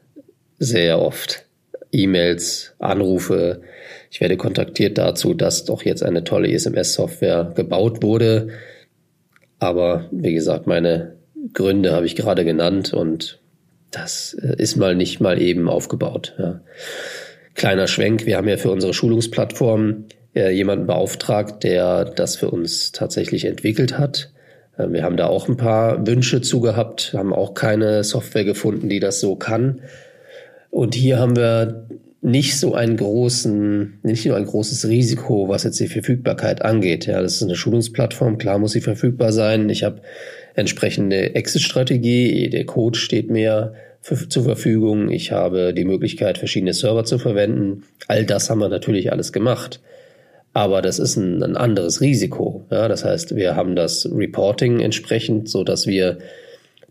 sehr 0.59 1.01
oft 1.01 1.47
E-Mails, 1.93 2.75
Anrufe. 2.79 3.63
Ich 4.11 4.21
werde 4.21 4.37
kontaktiert 4.37 4.99
dazu, 4.99 5.33
dass 5.33 5.65
doch 5.65 5.83
jetzt 5.83 6.03
eine 6.03 6.25
tolle 6.25 6.51
SMS-Software 6.51 7.53
gebaut 7.55 8.03
wurde 8.03 8.49
aber 9.65 10.07
wie 10.11 10.35
gesagt, 10.35 10.67
meine 10.67 11.15
Gründe 11.53 11.93
habe 11.93 12.07
ich 12.07 12.17
gerade 12.17 12.45
genannt 12.45 12.93
und 12.93 13.41
das 13.91 14.35
äh, 14.35 14.55
ist 14.59 14.77
mal 14.77 14.95
nicht 14.95 15.21
mal 15.21 15.41
eben 15.41 15.69
aufgebaut. 15.69 16.35
Ja. 16.39 16.61
Kleiner 17.55 17.87
Schwenk, 17.87 18.27
wir 18.27 18.37
haben 18.37 18.49
ja 18.49 18.57
für 18.57 18.71
unsere 18.71 18.95
Schulungsplattform 18.95 20.05
äh, 20.35 20.51
jemanden 20.51 20.87
beauftragt, 20.87 21.63
der 21.63 22.05
das 22.05 22.37
für 22.37 22.51
uns 22.51 22.93
tatsächlich 22.93 23.45
entwickelt 23.45 23.99
hat. 23.99 24.33
Äh, 24.77 24.89
wir 24.91 25.03
haben 25.03 25.17
da 25.17 25.27
auch 25.27 25.49
ein 25.49 25.57
paar 25.57 26.07
Wünsche 26.07 26.41
zu 26.41 26.61
gehabt, 26.61 27.15
haben 27.17 27.33
auch 27.33 27.55
keine 27.55 28.05
Software 28.05 28.45
gefunden, 28.45 28.89
die 28.89 29.01
das 29.01 29.21
so 29.21 29.37
kann. 29.37 29.81
Und 30.71 30.95
hier 30.95 31.19
haben 31.19 31.37
wir 31.37 31.87
nicht 32.25 32.59
so 32.59 32.75
einen 32.75 32.97
großen, 32.97 34.01
nicht 34.03 34.25
nur 34.25 34.37
ein 34.37 34.47
großes 34.47 34.89
Risiko, 34.89 35.49
was 35.51 35.65
jetzt 35.65 35.79
die 35.79 35.89
Verfügbarkeit 35.89 36.63
angeht. 36.63 37.05
Ja, 37.05 37.21
das 37.21 37.35
ist 37.35 37.43
eine 37.43 37.55
Schulungsplattform, 37.55 38.39
klar 38.39 38.59
muss 38.59 38.73
sie 38.73 38.81
verfügbar 38.81 39.31
sein. 39.31 39.69
Ich 39.69 39.85
habe 39.85 40.01
entsprechende 40.55 41.35
Exit-Strategie, 41.35 42.49
der 42.49 42.65
Code 42.65 42.99
steht 42.99 43.31
mir 43.31 43.75
für, 44.01 44.27
zur 44.27 44.45
Verfügung. 44.45 45.11
Ich 45.11 45.33
habe 45.33 45.75
die 45.75 45.85
Möglichkeit, 45.85 46.39
verschiedene 46.39 46.73
Server 46.73 47.05
zu 47.05 47.19
verwenden. 47.19 47.83
All 48.09 48.25
das 48.25 48.49
haben 48.49 48.61
wir 48.61 48.71
natürlich 48.71 49.13
alles 49.13 49.35
gemacht. 49.35 49.81
Aber 50.55 50.81
das 50.81 50.99
ist 50.99 51.17
ein, 51.17 51.43
ein 51.43 51.59
anderes 51.59 52.01
Risiko. 52.01 52.65
Ja, 52.71 52.89
das 52.89 53.05
heißt, 53.05 53.37
wir 53.37 53.55
haben 53.55 53.77
das 53.77 54.09
Reporting 54.11 54.81
entsprechend, 54.81 55.51
so 55.51 55.63
dass 55.63 55.87
wir 55.87 56.19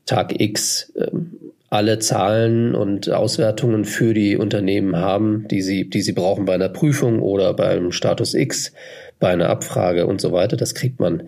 Tag 0.06 0.40
X 0.40 0.94
ähm, 0.96 1.40
alle 1.74 1.98
Zahlen 1.98 2.76
und 2.76 3.10
Auswertungen 3.10 3.84
für 3.84 4.14
die 4.14 4.38
Unternehmen 4.38 4.96
haben, 4.96 5.48
die 5.48 5.64
sie, 5.64 5.90
die 5.90 6.04
sie 6.04 6.14
brauchen 6.14 6.46
bei 6.46 6.54
einer 6.54 6.70
Prüfung 6.70 7.20
oder 7.20 7.56
beim 7.56 7.92
Status 7.92 8.36
X, 8.36 8.74
bei 9.20 9.30
einer 9.30 9.50
Abfrage 9.50 10.06
und 10.06 10.22
so 10.22 10.32
weiter. 10.32 10.56
Das 10.56 10.76
kriegt 10.76 11.00
man 11.00 11.24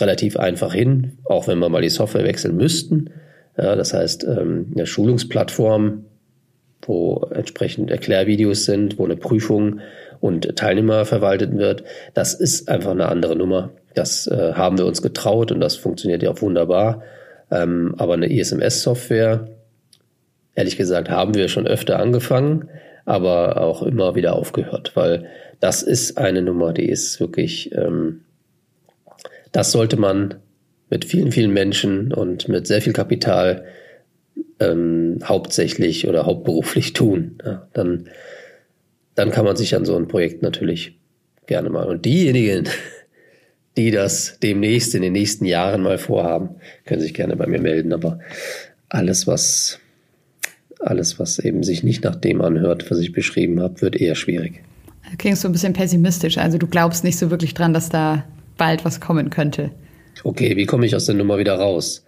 relativ 0.00 0.38
einfach 0.38 0.72
hin, 0.72 1.18
auch 1.24 1.46
wenn 1.46 1.58
wir 1.58 1.68
mal 1.68 1.82
die 1.82 1.90
Software 1.90 2.24
wechseln 2.24 2.56
müssten. 2.56 3.10
Ja, 3.58 3.76
das 3.76 3.92
heißt, 3.92 4.24
ähm, 4.24 4.72
eine 4.74 4.86
Schulungsplattform, 4.86 6.06
wo 6.80 7.28
entsprechend 7.30 7.90
Erklärvideos 7.90 8.64
sind, 8.64 8.98
wo 8.98 9.04
eine 9.04 9.16
Prüfung 9.16 9.80
und 10.20 10.56
Teilnehmer 10.56 11.04
verwaltet 11.04 11.58
wird, 11.58 11.84
das 12.14 12.32
ist 12.32 12.70
einfach 12.70 12.92
eine 12.92 13.10
andere 13.10 13.36
Nummer. 13.36 13.72
Das 13.92 14.26
äh, 14.26 14.54
haben 14.54 14.78
wir 14.78 14.86
uns 14.86 15.02
getraut 15.02 15.52
und 15.52 15.60
das 15.60 15.76
funktioniert 15.76 16.22
ja 16.22 16.30
auch 16.30 16.40
wunderbar. 16.40 17.02
Ähm, 17.50 17.94
aber 17.98 18.14
eine 18.14 18.32
ISMS-Software, 18.32 19.48
ehrlich 20.54 20.76
gesagt, 20.76 21.10
haben 21.10 21.34
wir 21.34 21.48
schon 21.48 21.66
öfter 21.66 21.98
angefangen, 21.98 22.68
aber 23.04 23.60
auch 23.60 23.82
immer 23.82 24.14
wieder 24.14 24.34
aufgehört, 24.34 24.92
weil 24.94 25.26
das 25.60 25.82
ist 25.82 26.18
eine 26.18 26.42
Nummer, 26.42 26.72
die 26.72 26.88
ist 26.88 27.20
wirklich, 27.20 27.72
ähm, 27.72 28.22
das 29.52 29.72
sollte 29.72 29.96
man 29.96 30.36
mit 30.90 31.04
vielen, 31.04 31.32
vielen 31.32 31.52
Menschen 31.52 32.12
und 32.12 32.48
mit 32.48 32.66
sehr 32.66 32.82
viel 32.82 32.92
Kapital 32.92 33.64
ähm, 34.60 35.20
hauptsächlich 35.24 36.08
oder 36.08 36.26
hauptberuflich 36.26 36.92
tun. 36.94 37.38
Ja, 37.44 37.68
dann, 37.72 38.08
dann 39.14 39.30
kann 39.30 39.44
man 39.44 39.56
sich 39.56 39.74
an 39.74 39.84
so 39.84 39.96
ein 39.96 40.08
Projekt 40.08 40.42
natürlich 40.42 40.98
gerne 41.46 41.70
mal. 41.70 41.86
Und 41.86 42.04
diejenigen, 42.04 42.68
die 43.76 43.90
das 43.90 44.38
demnächst 44.42 44.94
in 44.94 45.02
den 45.02 45.12
nächsten 45.12 45.44
Jahren 45.44 45.82
mal 45.82 45.98
vorhaben, 45.98 46.56
können 46.84 47.00
sich 47.00 47.14
gerne 47.14 47.36
bei 47.36 47.46
mir 47.46 47.60
melden. 47.60 47.92
Aber 47.92 48.18
alles, 48.88 49.26
was 49.26 49.80
alles, 50.82 51.18
was 51.18 51.38
eben 51.38 51.62
sich 51.62 51.82
nicht 51.82 52.04
nach 52.04 52.16
dem 52.16 52.40
anhört, 52.40 52.90
was 52.90 52.98
ich 52.98 53.12
beschrieben 53.12 53.60
habe, 53.60 53.80
wird 53.82 53.96
eher 53.96 54.14
schwierig. 54.14 54.62
Du 55.10 55.16
klingst 55.16 55.42
so 55.42 55.48
ein 55.48 55.52
bisschen 55.52 55.72
pessimistisch. 55.72 56.38
Also 56.38 56.58
du 56.58 56.66
glaubst 56.66 57.04
nicht 57.04 57.18
so 57.18 57.30
wirklich 57.30 57.54
dran, 57.54 57.74
dass 57.74 57.88
da 57.88 58.24
bald 58.56 58.84
was 58.84 59.00
kommen 59.00 59.30
könnte. 59.30 59.70
Okay, 60.24 60.56
wie 60.56 60.66
komme 60.66 60.86
ich 60.86 60.94
aus 60.94 61.06
der 61.06 61.14
Nummer 61.14 61.38
wieder 61.38 61.54
raus? 61.54 62.04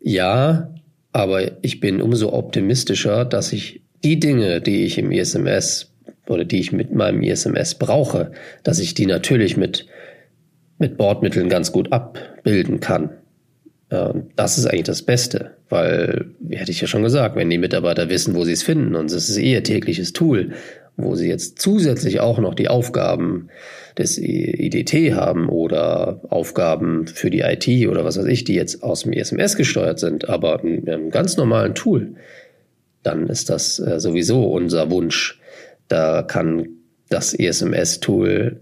Ja, 0.00 0.74
aber 1.12 1.62
ich 1.62 1.80
bin 1.80 2.00
umso 2.00 2.32
optimistischer, 2.32 3.24
dass 3.24 3.52
ich 3.52 3.82
die 4.04 4.18
Dinge, 4.18 4.60
die 4.60 4.84
ich 4.84 4.98
im 4.98 5.12
ISMS 5.12 5.92
oder 6.26 6.44
die 6.44 6.60
ich 6.60 6.72
mit 6.72 6.94
meinem 6.94 7.22
ISMS 7.22 7.74
brauche, 7.74 8.32
dass 8.62 8.78
ich 8.78 8.94
die 8.94 9.06
natürlich 9.06 9.56
mit, 9.56 9.86
mit 10.78 10.96
Bordmitteln 10.96 11.48
ganz 11.48 11.72
gut 11.72 11.92
abbilden 11.92 12.80
kann. 12.80 13.10
Das 13.90 14.56
ist 14.56 14.66
eigentlich 14.66 14.84
das 14.84 15.02
Beste, 15.02 15.50
weil, 15.68 16.26
wie 16.38 16.56
hätte 16.56 16.70
ich 16.70 16.80
ja 16.80 16.86
schon 16.86 17.02
gesagt, 17.02 17.34
wenn 17.34 17.50
die 17.50 17.58
Mitarbeiter 17.58 18.08
wissen, 18.08 18.36
wo 18.36 18.44
sie 18.44 18.52
es 18.52 18.62
finden 18.62 18.94
und 18.94 19.10
es 19.10 19.28
ist 19.28 19.36
ihr 19.36 19.64
tägliches 19.64 20.12
Tool, 20.12 20.52
wo 20.96 21.16
sie 21.16 21.28
jetzt 21.28 21.60
zusätzlich 21.60 22.20
auch 22.20 22.38
noch 22.38 22.54
die 22.54 22.68
Aufgaben 22.68 23.48
des 23.98 24.16
IDT 24.16 25.14
haben 25.14 25.48
oder 25.48 26.20
Aufgaben 26.28 27.08
für 27.08 27.30
die 27.30 27.40
IT 27.40 27.88
oder 27.88 28.04
was 28.04 28.16
weiß 28.16 28.26
ich, 28.26 28.44
die 28.44 28.54
jetzt 28.54 28.84
aus 28.84 29.02
dem 29.02 29.12
SMS 29.12 29.56
gesteuert 29.56 29.98
sind, 29.98 30.28
aber 30.28 30.62
in 30.62 30.88
einem 30.88 31.10
ganz 31.10 31.36
normalen 31.36 31.74
Tool, 31.74 32.14
dann 33.02 33.26
ist 33.26 33.50
das 33.50 33.80
äh, 33.80 33.98
sowieso 33.98 34.44
unser 34.44 34.90
Wunsch. 34.90 35.40
Da 35.88 36.22
kann 36.22 36.68
das 37.08 37.34
ESMS-Tool 37.34 38.60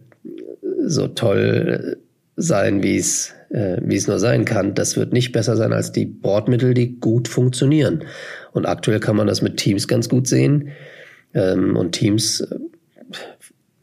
so 0.86 1.08
toll 1.08 1.98
sein, 2.38 2.82
wie 2.82 2.96
es 2.96 3.34
äh, 3.50 3.78
wie 3.82 3.96
es 3.96 4.06
nur 4.06 4.18
sein 4.18 4.44
kann. 4.44 4.74
Das 4.74 4.96
wird 4.96 5.12
nicht 5.12 5.32
besser 5.32 5.56
sein 5.56 5.72
als 5.72 5.92
die 5.92 6.04
Bordmittel, 6.04 6.74
die 6.74 7.00
gut 7.00 7.28
funktionieren. 7.28 8.04
Und 8.52 8.66
aktuell 8.66 9.00
kann 9.00 9.16
man 9.16 9.26
das 9.26 9.42
mit 9.42 9.56
Teams 9.56 9.88
ganz 9.88 10.08
gut 10.08 10.26
sehen. 10.26 10.70
Ähm, 11.34 11.76
und 11.76 11.92
Teams 11.92 12.40
äh, 12.40 12.58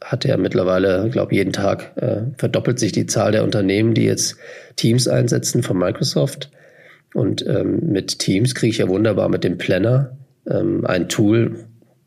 hat 0.04 0.24
ja 0.24 0.36
mittlerweile, 0.36 1.08
glaube 1.10 1.34
jeden 1.34 1.52
Tag 1.52 1.96
äh, 1.96 2.22
verdoppelt 2.36 2.78
sich 2.78 2.92
die 2.92 3.06
Zahl 3.06 3.32
der 3.32 3.42
Unternehmen, 3.42 3.94
die 3.94 4.04
jetzt 4.04 4.36
Teams 4.76 5.08
einsetzen 5.08 5.62
von 5.62 5.78
Microsoft. 5.78 6.50
Und 7.12 7.44
ähm, 7.46 7.80
mit 7.90 8.20
Teams 8.20 8.54
kriege 8.54 8.70
ich 8.70 8.78
ja 8.78 8.88
wunderbar 8.88 9.28
mit 9.28 9.42
dem 9.42 9.58
Planner 9.58 10.16
ähm, 10.48 10.86
ein 10.86 11.08
Tool, 11.08 11.64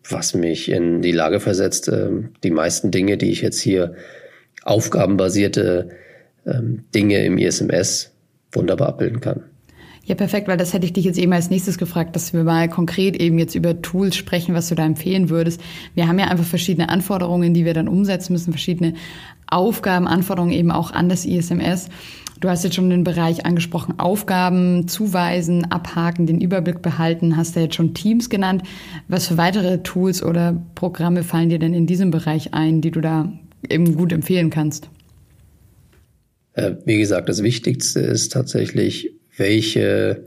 was 0.10 0.34
mich 0.34 0.72
in 0.72 1.02
die 1.02 1.12
Lage 1.12 1.40
versetzt, 1.40 1.92
die 2.44 2.50
meisten 2.50 2.90
Dinge, 2.90 3.18
die 3.18 3.30
ich 3.30 3.42
jetzt 3.42 3.60
hier 3.60 3.94
aufgabenbasierte 4.64 5.90
ähm, 6.46 6.84
Dinge 6.94 7.24
im 7.26 7.38
ISMS 7.38 8.12
wunderbar 8.52 8.90
abbilden 8.90 9.22
kann. 9.22 9.44
Ja, 10.10 10.16
perfekt, 10.16 10.48
weil 10.48 10.58
das 10.58 10.74
hätte 10.74 10.88
ich 10.88 10.94
dich 10.94 11.06
jetzt 11.06 11.20
eben 11.20 11.34
als 11.34 11.52
nächstes 11.52 11.78
gefragt, 11.78 12.16
dass 12.16 12.34
wir 12.34 12.44
mal 12.44 12.68
konkret 12.68 13.16
eben 13.16 13.38
jetzt 13.38 13.54
über 13.54 13.80
Tools 13.84 14.16
sprechen, 14.16 14.56
was 14.56 14.68
du 14.68 14.74
da 14.74 14.84
empfehlen 14.84 15.30
würdest. 15.30 15.62
Wir 15.94 16.08
haben 16.08 16.18
ja 16.18 16.26
einfach 16.30 16.46
verschiedene 16.46 16.90
Anforderungen, 16.90 17.54
die 17.54 17.64
wir 17.64 17.76
dann 17.76 17.88
umsetzen 17.88 18.34
müssen, 18.34 18.52
verschiedene 18.52 18.96
Aufgaben, 19.46 20.08
Anforderungen 20.08 20.52
eben 20.52 20.72
auch 20.72 20.92
an 20.94 21.10
das 21.10 21.26
ISMS. 21.26 21.90
Du 22.40 22.50
hast 22.50 22.64
jetzt 22.64 22.76
schon 22.76 22.90
den 22.90 23.04
Bereich 23.04 23.46
angesprochen, 23.46 24.00
Aufgaben 24.00 24.88
zuweisen, 24.88 25.72
abhaken, 25.72 26.26
den 26.26 26.42
Überblick 26.42 26.82
behalten, 26.82 27.38
hast 27.38 27.56
du 27.56 27.60
jetzt 27.60 27.76
schon 27.76 27.94
Teams 27.94 28.32
genannt. 28.32 28.64
Was 29.10 29.28
für 29.28 29.38
weitere 29.38 29.84
Tools 29.84 30.24
oder 30.24 30.60
Programme 30.74 31.22
fallen 31.22 31.50
dir 31.50 31.60
denn 31.60 31.76
in 31.76 31.86
diesem 31.86 32.10
Bereich 32.10 32.54
ein, 32.56 32.82
die 32.82 32.90
du 32.90 33.02
da 33.02 33.32
eben 33.70 33.96
gut 33.96 34.12
empfehlen 34.12 34.50
kannst? 34.50 34.90
Äh, 36.54 36.74
wie 36.86 36.98
gesagt, 36.98 37.30
das 37.30 37.44
Wichtigste 37.44 38.00
ist 38.00 38.32
tatsächlich, 38.32 39.14
welche 39.38 40.24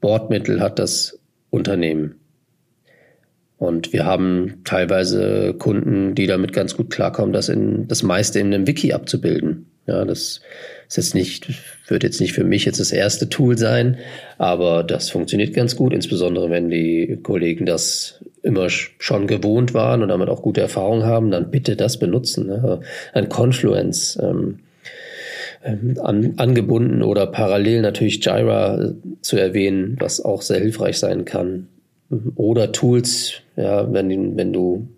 Bordmittel 0.00 0.60
hat 0.60 0.78
das 0.78 1.18
Unternehmen. 1.50 2.16
Und 3.58 3.92
wir 3.92 4.04
haben 4.04 4.60
teilweise 4.64 5.54
Kunden, 5.54 6.14
die 6.14 6.26
damit 6.26 6.52
ganz 6.52 6.76
gut 6.76 6.90
klarkommen, 6.90 7.32
das 7.32 7.48
in 7.48 7.88
das 7.88 8.02
meiste 8.02 8.38
in 8.38 8.52
einem 8.52 8.66
Wiki 8.66 8.92
abzubilden. 8.92 9.66
Ja, 9.86 10.04
das 10.04 10.40
ist 10.88 10.96
jetzt 10.96 11.14
nicht, 11.14 11.48
wird 11.88 12.02
jetzt 12.02 12.20
nicht 12.20 12.32
für 12.32 12.44
mich 12.44 12.64
jetzt 12.64 12.80
das 12.80 12.90
erste 12.90 13.28
Tool 13.28 13.56
sein, 13.56 13.98
aber 14.36 14.82
das 14.82 15.10
funktioniert 15.10 15.54
ganz 15.54 15.76
gut, 15.76 15.94
insbesondere 15.94 16.50
wenn 16.50 16.68
die 16.68 17.20
Kollegen 17.22 17.66
das 17.66 18.24
immer 18.42 18.68
schon 18.68 19.28
gewohnt 19.28 19.74
waren 19.74 20.02
und 20.02 20.08
damit 20.08 20.28
auch 20.28 20.42
gute 20.42 20.60
Erfahrungen 20.60 21.04
haben, 21.04 21.30
dann 21.30 21.50
bitte 21.50 21.76
das 21.76 21.98
benutzen. 21.98 22.50
Ein 23.12 23.28
Confluence, 23.28 24.18
ähm, 24.20 24.58
an, 25.66 26.34
angebunden 26.36 27.02
oder 27.02 27.26
parallel 27.26 27.82
natürlich 27.82 28.24
Jira 28.24 28.80
äh, 28.80 28.94
zu 29.20 29.36
erwähnen, 29.36 29.96
was 29.98 30.24
auch 30.24 30.42
sehr 30.42 30.60
hilfreich 30.60 30.98
sein 30.98 31.24
kann. 31.24 31.68
Oder 32.36 32.70
Tools, 32.70 33.34
ja, 33.56 33.92
wenn, 33.92 34.36
wenn 34.36 34.52
du 34.52 34.88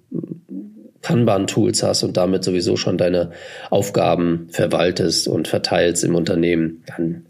Kanban-Tools 1.01 1.83
hast 1.83 2.03
und 2.03 2.19
damit 2.19 2.45
sowieso 2.45 2.77
schon 2.77 2.99
deine 2.99 3.31
Aufgaben 3.71 4.49
verwaltest 4.51 5.27
und 5.27 5.49
verteilst 5.49 6.05
im 6.05 6.15
Unternehmen, 6.15 6.83
dann 6.87 7.23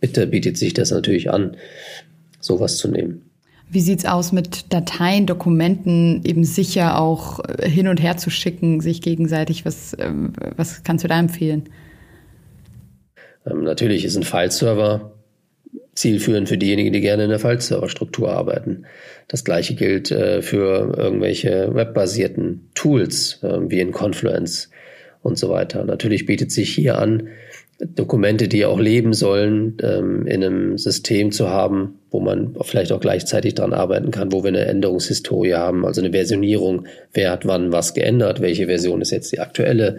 bitte 0.00 0.26
bietet 0.26 0.56
sich 0.56 0.72
das 0.72 0.90
natürlich 0.90 1.30
an, 1.30 1.56
sowas 2.40 2.78
zu 2.78 2.88
nehmen. 2.88 3.22
Wie 3.68 3.80
sieht's 3.80 4.06
aus 4.06 4.32
mit 4.32 4.72
Dateien, 4.72 5.26
Dokumenten 5.26 6.22
eben 6.24 6.44
sicher 6.44 6.98
auch 6.98 7.40
äh, 7.44 7.68
hin 7.68 7.88
und 7.88 8.00
her 8.00 8.16
zu 8.16 8.30
schicken, 8.30 8.80
sich 8.80 9.02
gegenseitig? 9.02 9.66
Was, 9.66 9.94
ähm, 9.98 10.32
was 10.56 10.82
kannst 10.84 11.04
du 11.04 11.08
da 11.08 11.18
empfehlen? 11.18 11.64
Ähm, 13.48 13.64
natürlich 13.64 14.04
ist 14.04 14.16
ein 14.16 14.22
File-Server 14.22 15.12
zielführend 15.94 16.48
für 16.48 16.58
diejenigen, 16.58 16.92
die 16.92 17.00
gerne 17.00 17.24
in 17.24 17.30
der 17.30 17.38
File-Server-Struktur 17.38 18.30
arbeiten. 18.30 18.84
Das 19.28 19.44
gleiche 19.44 19.74
gilt 19.74 20.10
äh, 20.10 20.42
für 20.42 20.94
irgendwelche 20.96 21.74
webbasierten 21.74 22.70
Tools 22.74 23.42
äh, 23.42 23.58
wie 23.70 23.80
in 23.80 23.92
Confluence 23.92 24.70
und 25.22 25.38
so 25.38 25.48
weiter. 25.48 25.84
Natürlich 25.84 26.26
bietet 26.26 26.52
sich 26.52 26.74
hier 26.74 26.98
an, 26.98 27.28
Dokumente, 27.78 28.48
die 28.48 28.64
auch 28.64 28.80
leben 28.80 29.12
sollen, 29.12 29.76
ähm, 29.82 30.26
in 30.26 30.42
einem 30.42 30.78
System 30.78 31.30
zu 31.30 31.50
haben, 31.50 31.98
wo 32.10 32.20
man 32.20 32.56
vielleicht 32.62 32.90
auch 32.90 33.00
gleichzeitig 33.00 33.54
dran 33.54 33.74
arbeiten 33.74 34.10
kann, 34.10 34.32
wo 34.32 34.42
wir 34.42 34.48
eine 34.48 34.64
Änderungshistorie 34.64 35.54
haben, 35.54 35.84
also 35.84 36.00
eine 36.00 36.12
Versionierung, 36.12 36.86
wer 37.12 37.32
hat 37.32 37.46
wann 37.46 37.72
was 37.72 37.92
geändert, 37.92 38.40
welche 38.40 38.66
Version 38.66 39.02
ist 39.02 39.10
jetzt 39.10 39.30
die 39.32 39.40
aktuelle. 39.40 39.98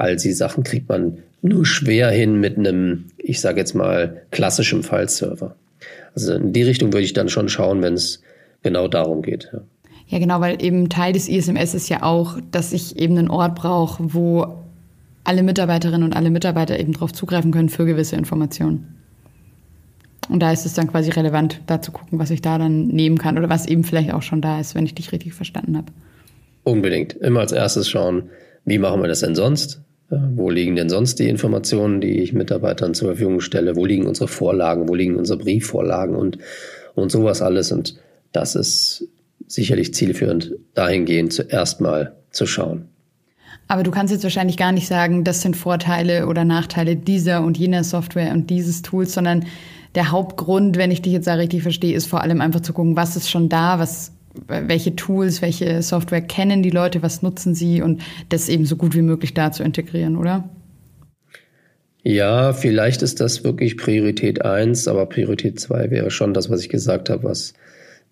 All 0.00 0.16
die 0.16 0.32
Sachen 0.32 0.64
kriegt 0.64 0.88
man 0.88 1.18
nur 1.42 1.66
schwer 1.66 2.10
hin 2.10 2.40
mit 2.40 2.56
einem, 2.56 3.06
ich 3.18 3.40
sage 3.40 3.58
jetzt 3.60 3.74
mal, 3.74 4.22
klassischen 4.30 4.82
File-Server. 4.82 5.54
Also 6.14 6.34
in 6.34 6.54
die 6.54 6.62
Richtung 6.62 6.90
würde 6.94 7.04
ich 7.04 7.12
dann 7.12 7.28
schon 7.28 7.50
schauen, 7.50 7.82
wenn 7.82 7.94
es 7.94 8.22
genau 8.62 8.88
darum 8.88 9.20
geht. 9.20 9.50
Ja. 9.52 9.60
ja, 10.08 10.18
genau, 10.18 10.40
weil 10.40 10.62
eben 10.64 10.88
Teil 10.88 11.12
des 11.12 11.28
ISMS 11.28 11.74
ist 11.74 11.90
ja 11.90 12.02
auch, 12.02 12.38
dass 12.50 12.72
ich 12.72 12.96
eben 12.96 13.18
einen 13.18 13.28
Ort 13.28 13.54
brauche, 13.54 14.14
wo 14.14 14.64
alle 15.24 15.42
Mitarbeiterinnen 15.42 16.02
und 16.02 16.16
alle 16.16 16.30
Mitarbeiter 16.30 16.80
eben 16.80 16.94
darauf 16.94 17.12
zugreifen 17.12 17.52
können 17.52 17.68
für 17.68 17.84
gewisse 17.84 18.16
Informationen. 18.16 18.96
Und 20.30 20.40
da 20.40 20.50
ist 20.50 20.64
es 20.64 20.72
dann 20.72 20.86
quasi 20.86 21.10
relevant, 21.10 21.60
da 21.66 21.82
zu 21.82 21.92
gucken, 21.92 22.18
was 22.18 22.30
ich 22.30 22.40
da 22.40 22.56
dann 22.56 22.86
nehmen 22.86 23.18
kann 23.18 23.36
oder 23.36 23.50
was 23.50 23.66
eben 23.66 23.84
vielleicht 23.84 24.14
auch 24.14 24.22
schon 24.22 24.40
da 24.40 24.60
ist, 24.60 24.74
wenn 24.74 24.86
ich 24.86 24.94
dich 24.94 25.12
richtig 25.12 25.34
verstanden 25.34 25.76
habe. 25.76 25.92
Unbedingt. 26.64 27.12
Immer 27.14 27.40
als 27.40 27.52
erstes 27.52 27.90
schauen, 27.90 28.30
wie 28.64 28.78
machen 28.78 29.02
wir 29.02 29.08
das 29.08 29.20
denn 29.20 29.34
sonst? 29.34 29.82
Wo 30.10 30.50
liegen 30.50 30.74
denn 30.74 30.88
sonst 30.88 31.20
die 31.20 31.28
Informationen, 31.28 32.00
die 32.00 32.20
ich 32.20 32.32
Mitarbeitern 32.32 32.94
zur 32.94 33.08
Verfügung 33.10 33.40
stelle? 33.40 33.76
Wo 33.76 33.86
liegen 33.86 34.06
unsere 34.06 34.26
Vorlagen? 34.26 34.88
Wo 34.88 34.94
liegen 34.94 35.16
unsere 35.16 35.38
Briefvorlagen 35.38 36.16
und, 36.16 36.38
und 36.96 37.12
sowas 37.12 37.42
alles? 37.42 37.70
Und 37.70 37.96
das 38.32 38.56
ist 38.56 39.06
sicherlich 39.46 39.94
zielführend, 39.94 40.52
dahingehend 40.74 41.32
zuerst 41.32 41.80
mal 41.80 42.16
zu 42.30 42.46
schauen. 42.46 42.88
Aber 43.68 43.84
du 43.84 43.92
kannst 43.92 44.12
jetzt 44.12 44.24
wahrscheinlich 44.24 44.56
gar 44.56 44.72
nicht 44.72 44.88
sagen, 44.88 45.22
das 45.22 45.42
sind 45.42 45.56
Vorteile 45.56 46.26
oder 46.26 46.44
Nachteile 46.44 46.96
dieser 46.96 47.44
und 47.44 47.56
jener 47.56 47.84
Software 47.84 48.32
und 48.32 48.50
dieses 48.50 48.82
Tools, 48.82 49.12
sondern 49.12 49.46
der 49.94 50.10
Hauptgrund, 50.10 50.76
wenn 50.76 50.90
ich 50.90 51.02
dich 51.02 51.12
jetzt 51.12 51.28
da 51.28 51.34
richtig 51.34 51.62
verstehe, 51.62 51.94
ist 51.94 52.06
vor 52.06 52.20
allem 52.20 52.40
einfach 52.40 52.60
zu 52.60 52.72
gucken, 52.72 52.96
was 52.96 53.14
ist 53.14 53.30
schon 53.30 53.48
da, 53.48 53.78
was, 53.78 54.12
welche 54.46 54.96
Tools, 54.96 55.42
welche 55.42 55.82
Software 55.82 56.20
kennen 56.20 56.62
die 56.62 56.70
Leute, 56.70 57.02
was 57.02 57.22
nutzen 57.22 57.54
sie 57.54 57.82
und 57.82 58.02
das 58.28 58.48
eben 58.48 58.64
so 58.64 58.76
gut 58.76 58.94
wie 58.94 59.02
möglich 59.02 59.34
da 59.34 59.52
zu 59.52 59.62
integrieren, 59.62 60.16
oder? 60.16 60.48
Ja, 62.02 62.52
vielleicht 62.52 63.02
ist 63.02 63.20
das 63.20 63.44
wirklich 63.44 63.76
Priorität 63.76 64.42
eins, 64.44 64.88
aber 64.88 65.06
Priorität 65.06 65.60
zwei 65.60 65.90
wäre 65.90 66.10
schon 66.10 66.32
das, 66.32 66.48
was 66.48 66.62
ich 66.62 66.68
gesagt 66.70 67.10
habe, 67.10 67.24
was 67.24 67.52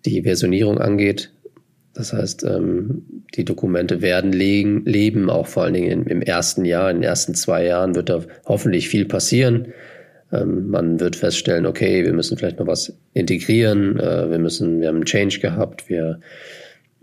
die 0.05 0.21
Versionierung 0.21 0.77
angeht. 0.77 1.31
Das 1.93 2.13
heißt, 2.13 2.43
ähm, 2.43 3.23
die 3.35 3.45
Dokumente 3.45 4.01
werden 4.01 4.31
leben, 4.31 5.29
auch 5.29 5.47
vor 5.47 5.63
allen 5.63 5.73
Dingen 5.73 6.05
im 6.05 6.21
ersten 6.21 6.65
Jahr, 6.65 6.91
in 6.91 6.97
den 6.97 7.03
ersten 7.03 7.33
zwei 7.33 7.65
Jahren 7.65 7.95
wird 7.95 8.09
da 8.09 8.21
hoffentlich 8.45 8.89
viel 8.89 9.05
passieren. 9.05 9.73
Ähm, 10.31 10.69
man 10.69 10.99
wird 10.99 11.15
feststellen, 11.15 11.65
okay, 11.65 12.05
wir 12.05 12.13
müssen 12.13 12.37
vielleicht 12.37 12.59
noch 12.59 12.67
was 12.67 12.93
integrieren, 13.13 13.99
äh, 13.99 14.29
wir 14.29 14.39
müssen, 14.39 14.81
wir 14.81 14.87
haben 14.87 14.97
einen 14.97 15.05
Change 15.05 15.39
gehabt, 15.39 15.89
wir 15.89 16.19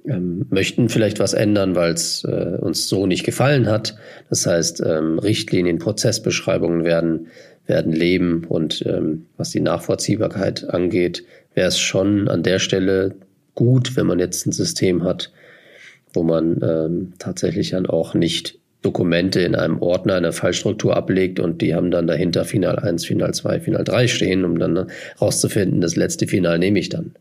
ähm, 0.06 0.46
möchten 0.50 0.88
vielleicht 0.88 1.18
was 1.18 1.34
ändern, 1.34 1.74
weil 1.74 1.92
es 1.92 2.24
äh, 2.24 2.58
uns 2.60 2.88
so 2.88 3.06
nicht 3.06 3.24
gefallen 3.24 3.66
hat. 3.66 3.96
Das 4.30 4.46
heißt, 4.46 4.82
Richtlinien, 4.82 5.78
Prozessbeschreibungen 5.78 6.84
werden, 6.84 7.28
werden 7.66 7.92
leben 7.92 8.44
und 8.44 8.84
was 9.36 9.50
die 9.50 9.60
Nachvollziehbarkeit 9.60 10.68
angeht, 10.70 11.24
wäre 11.54 11.68
es 11.68 11.78
schon 11.78 12.28
an 12.28 12.44
der 12.44 12.60
Stelle 12.60 13.16
gut, 13.56 13.96
wenn 13.96 14.06
man 14.06 14.20
jetzt 14.20 14.46
ein 14.46 14.52
System 14.52 15.02
hat, 15.02 15.32
wo 16.12 16.22
man 16.22 16.60
ähm, 16.62 17.12
tatsächlich 17.18 17.70
dann 17.70 17.86
auch 17.86 18.14
nicht 18.14 18.58
Dokumente 18.86 19.40
in 19.40 19.56
einem 19.56 19.82
Ordner 19.82 20.14
einer 20.14 20.32
Fallstruktur 20.32 20.96
ablegt 20.96 21.40
und 21.40 21.60
die 21.60 21.74
haben 21.74 21.90
dann 21.90 22.06
dahinter 22.06 22.44
Final 22.44 22.78
1, 22.78 23.04
Final 23.04 23.34
2, 23.34 23.60
Final 23.60 23.82
3 23.82 24.06
stehen, 24.06 24.44
um 24.44 24.60
dann 24.60 24.86
rauszufinden, 25.20 25.80
das 25.80 25.96
letzte 25.96 26.28
Final 26.28 26.60
nehme 26.60 26.78
ich 26.78 26.88
dann. 26.88 27.16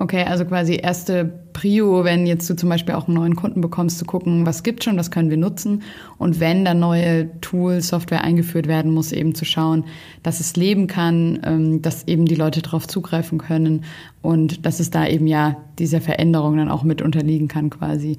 Okay, 0.00 0.22
also 0.22 0.44
quasi 0.44 0.76
erste 0.76 1.24
Prio, 1.52 2.04
wenn 2.04 2.24
jetzt 2.24 2.48
du 2.48 2.54
zum 2.54 2.68
Beispiel 2.68 2.94
auch 2.94 3.08
einen 3.08 3.16
neuen 3.16 3.34
Kunden 3.34 3.60
bekommst, 3.60 3.98
zu 3.98 4.04
gucken, 4.04 4.46
was 4.46 4.62
gibt 4.62 4.84
schon, 4.84 4.96
was 4.96 5.10
können 5.10 5.28
wir 5.28 5.36
nutzen. 5.36 5.82
Und 6.18 6.38
wenn 6.38 6.64
dann 6.64 6.78
neue 6.78 7.28
Tools, 7.40 7.88
Software 7.88 8.22
eingeführt 8.22 8.68
werden 8.68 8.92
muss, 8.92 9.10
eben 9.10 9.34
zu 9.34 9.44
schauen, 9.44 9.84
dass 10.22 10.38
es 10.38 10.54
leben 10.54 10.86
kann, 10.86 11.40
ähm, 11.44 11.82
dass 11.82 12.06
eben 12.06 12.26
die 12.26 12.36
Leute 12.36 12.62
darauf 12.62 12.86
zugreifen 12.86 13.38
können 13.38 13.84
und 14.22 14.64
dass 14.64 14.78
es 14.78 14.90
da 14.90 15.04
eben 15.04 15.26
ja 15.26 15.56
dieser 15.80 16.00
Veränderung 16.00 16.56
dann 16.58 16.70
auch 16.70 16.84
mit 16.84 17.02
unterliegen 17.02 17.48
kann 17.48 17.68
quasi. 17.68 18.18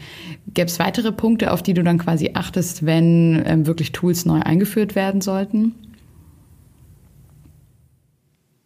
Gäbe 0.54 0.68
es 0.68 0.80
weitere 0.80 1.14
Punkte, 1.14 1.54
auf 1.54 1.64
die 1.64 1.74
du 1.74 1.82
dann 1.82 1.98
quasi 1.98 2.32
achtest, 2.34 2.86
wenn 2.86 3.42
ähm, 3.46 3.68
wirklich 3.68 3.94
Tools 3.94 4.26
neu 4.26 4.42
eingeführt 4.42 4.96
werden 4.96 5.22
sollten? 5.22 5.76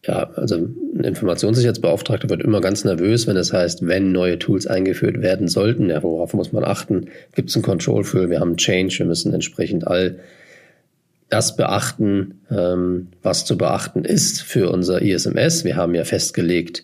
Ja, 0.06 0.30
also 0.36 0.56
ein 0.56 1.04
Informationssicherheitsbeauftragter 1.04 2.30
wird 2.30 2.42
immer 2.42 2.60
ganz 2.60 2.84
nervös, 2.84 3.26
wenn 3.26 3.38
es 3.38 3.54
heißt, 3.54 3.88
wenn 3.88 4.12
neue 4.12 4.38
Tools 4.38 4.68
eingeführt 4.68 5.22
werden 5.22 5.48
sollten. 5.48 5.90
Ja, 5.90 6.04
worauf 6.04 6.34
muss 6.34 6.52
man 6.52 6.66
achten? 6.66 7.08
Gibt 7.36 7.50
es 7.50 7.56
ein 7.56 7.62
Control 7.62 8.04
für? 8.04 8.30
Wir 8.30 8.42
haben 8.42 8.58
Change, 8.58 9.00
wir 9.00 9.06
müssen 9.06 9.34
entsprechend 9.34 9.88
all 9.88 10.20
das 11.30 11.56
beachten, 11.56 12.42
ähm, 12.52 13.08
was 13.24 13.46
zu 13.46 13.58
beachten 13.58 14.04
ist 14.04 14.42
für 14.44 14.70
unser 14.70 15.02
ISMS. 15.02 15.64
Wir 15.64 15.78
haben 15.78 15.96
ja 15.96 16.04
festgelegt, 16.04 16.84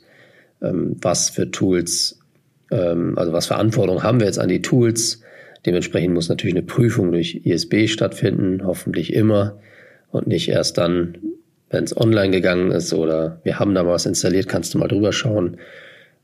ähm, 0.62 0.96
was 1.02 1.30
für 1.30 1.52
Tools, 1.52 2.20
ähm, 2.72 3.18
also 3.18 3.34
was 3.34 3.48
für 3.48 3.58
Anforderungen 3.58 4.02
haben 4.02 4.20
wir 4.22 4.28
jetzt 4.28 4.40
an 4.40 4.50
die 4.50 4.62
Tools. 4.62 5.22
Dementsprechend 5.66 6.14
muss 6.14 6.30
natürlich 6.30 6.56
eine 6.56 6.66
Prüfung 6.66 7.12
durch 7.12 7.42
ISB 7.44 7.88
stattfinden, 7.88 8.66
hoffentlich 8.66 9.14
immer 9.14 9.60
und 10.10 10.26
nicht 10.26 10.50
erst 10.50 10.78
dann, 10.78 11.18
wenn 11.70 11.84
es 11.84 11.96
online 11.96 12.32
gegangen 12.32 12.72
ist 12.72 12.94
oder 12.94 13.40
wir 13.44 13.60
haben 13.60 13.76
da 13.76 13.86
was 13.86 14.06
installiert, 14.06 14.48
kannst 14.48 14.74
du 14.74 14.78
mal 14.78 14.88
drüber 14.88 15.14
schauen. 15.14 15.58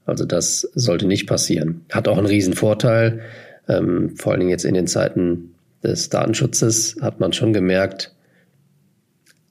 Also 0.05 0.25
das 0.25 0.62
sollte 0.73 1.08
nicht 1.08 1.27
passieren. 1.27 1.86
Hat 1.91 2.08
auch 2.08 2.17
einen 2.17 2.27
riesen 2.27 2.53
Vorteil. 2.53 3.21
Ähm, 3.67 4.15
vor 4.15 4.31
allen 4.31 4.41
Dingen 4.41 4.51
jetzt 4.51 4.65
in 4.65 4.73
den 4.73 4.88
Zeiten 4.88 5.55
des 5.84 6.10
Datenschutzes 6.10 6.97
hat 7.01 7.19
man 7.19 7.34
schon 7.34 7.53
gemerkt, 7.53 8.13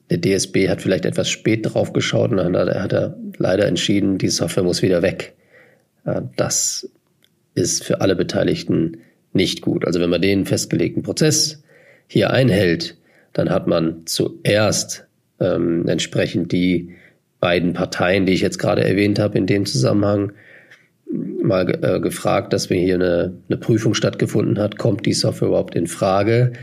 der 0.09 0.21
DSB 0.21 0.69
hat 0.69 0.81
vielleicht 0.81 1.05
etwas 1.05 1.29
spät 1.29 1.65
drauf 1.65 1.91
geschaut 1.91 2.31
und 2.31 2.37
dann 2.37 2.55
hat 2.55 2.93
er 2.93 3.17
leider 3.37 3.65
entschieden, 3.65 4.17
die 4.17 4.29
Software 4.29 4.63
muss 4.63 4.81
wieder 4.81 5.01
weg. 5.01 5.33
Das 6.35 6.87
ist 7.55 7.83
für 7.83 8.01
alle 8.01 8.15
Beteiligten 8.15 8.97
nicht 9.33 9.61
gut. 9.61 9.85
Also 9.85 9.99
wenn 9.99 10.09
man 10.09 10.21
den 10.21 10.45
festgelegten 10.45 11.01
Prozess 11.01 11.63
hier 12.07 12.29
einhält, 12.29 12.97
dann 13.33 13.49
hat 13.49 13.65
man 13.65 14.05
zuerst 14.05 15.04
ähm, 15.39 15.87
entsprechend 15.87 16.51
die 16.51 16.95
beiden 17.39 17.73
Parteien, 17.73 18.25
die 18.25 18.33
ich 18.33 18.41
jetzt 18.41 18.59
gerade 18.59 18.83
erwähnt 18.83 19.19
habe, 19.19 19.37
in 19.37 19.45
dem 19.45 19.65
Zusammenhang 19.65 20.31
mal 21.41 21.69
äh, 21.83 21.99
gefragt, 21.99 22.53
dass 22.53 22.69
wir 22.69 22.77
hier 22.79 22.95
eine, 22.95 23.33
eine 23.47 23.57
Prüfung 23.57 23.93
stattgefunden 23.93 24.59
hat, 24.59 24.77
kommt 24.77 25.05
die 25.05 25.13
Software 25.13 25.49
überhaupt 25.49 25.75
in 25.75 25.87
Frage 25.87 26.53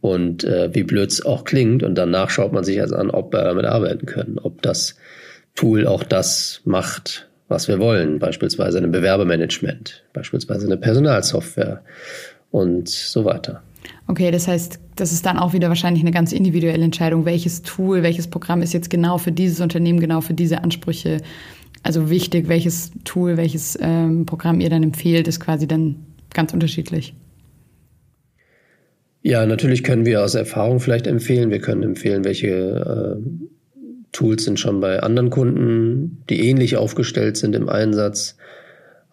und 0.00 0.44
äh, 0.44 0.74
wie 0.74 0.82
blöd 0.82 1.10
es 1.10 1.24
auch 1.24 1.44
klingt. 1.44 1.82
Und 1.82 1.96
danach 1.96 2.30
schaut 2.30 2.52
man 2.52 2.64
sich 2.64 2.80
also 2.80 2.96
an, 2.96 3.10
ob 3.10 3.32
wir 3.32 3.44
damit 3.44 3.64
arbeiten 3.64 4.06
können, 4.06 4.38
ob 4.38 4.62
das 4.62 4.96
Tool 5.54 5.86
auch 5.86 6.04
das 6.04 6.60
macht, 6.64 7.28
was 7.48 7.68
wir 7.68 7.78
wollen, 7.78 8.18
beispielsweise 8.18 8.78
ein 8.78 8.92
Bewerbermanagement, 8.92 10.04
beispielsweise 10.12 10.66
eine 10.66 10.76
Personalsoftware 10.76 11.82
und 12.50 12.88
so 12.88 13.24
weiter. 13.24 13.62
Okay, 14.08 14.30
das 14.30 14.46
heißt, 14.46 14.78
das 14.94 15.12
ist 15.12 15.26
dann 15.26 15.38
auch 15.38 15.52
wieder 15.52 15.68
wahrscheinlich 15.68 16.02
eine 16.02 16.12
ganz 16.12 16.32
individuelle 16.32 16.84
Entscheidung, 16.84 17.24
welches 17.24 17.62
Tool, 17.62 18.02
welches 18.02 18.28
Programm 18.28 18.62
ist 18.62 18.72
jetzt 18.72 18.88
genau 18.88 19.18
für 19.18 19.32
dieses 19.32 19.60
Unternehmen, 19.60 19.98
genau 19.98 20.20
für 20.20 20.34
diese 20.34 20.62
Ansprüche. 20.62 21.20
Also 21.82 22.08
wichtig, 22.08 22.48
welches 22.48 22.92
Tool, 23.04 23.36
welches 23.36 23.76
ähm, 23.80 24.24
Programm 24.26 24.60
ihr 24.60 24.70
dann 24.70 24.82
empfehlt, 24.82 25.26
ist 25.28 25.40
quasi 25.40 25.66
dann 25.66 25.96
ganz 26.32 26.52
unterschiedlich. 26.52 27.14
Ja, 29.22 29.44
natürlich 29.44 29.82
können 29.82 30.06
wir 30.06 30.22
aus 30.22 30.36
Erfahrung 30.36 30.78
vielleicht 30.78 31.08
empfehlen. 31.08 31.50
Wir 31.50 31.58
können 31.58 31.82
empfehlen, 31.82 32.24
welche 32.24 32.48
äh, 32.48 33.80
Tools 34.12 34.44
sind 34.44 34.60
schon 34.60 34.80
bei 34.80 35.00
anderen 35.00 35.30
Kunden, 35.30 36.22
die 36.30 36.48
ähnlich 36.48 36.76
aufgestellt 36.76 37.36
sind 37.36 37.56
im 37.56 37.68
Einsatz. 37.68 38.36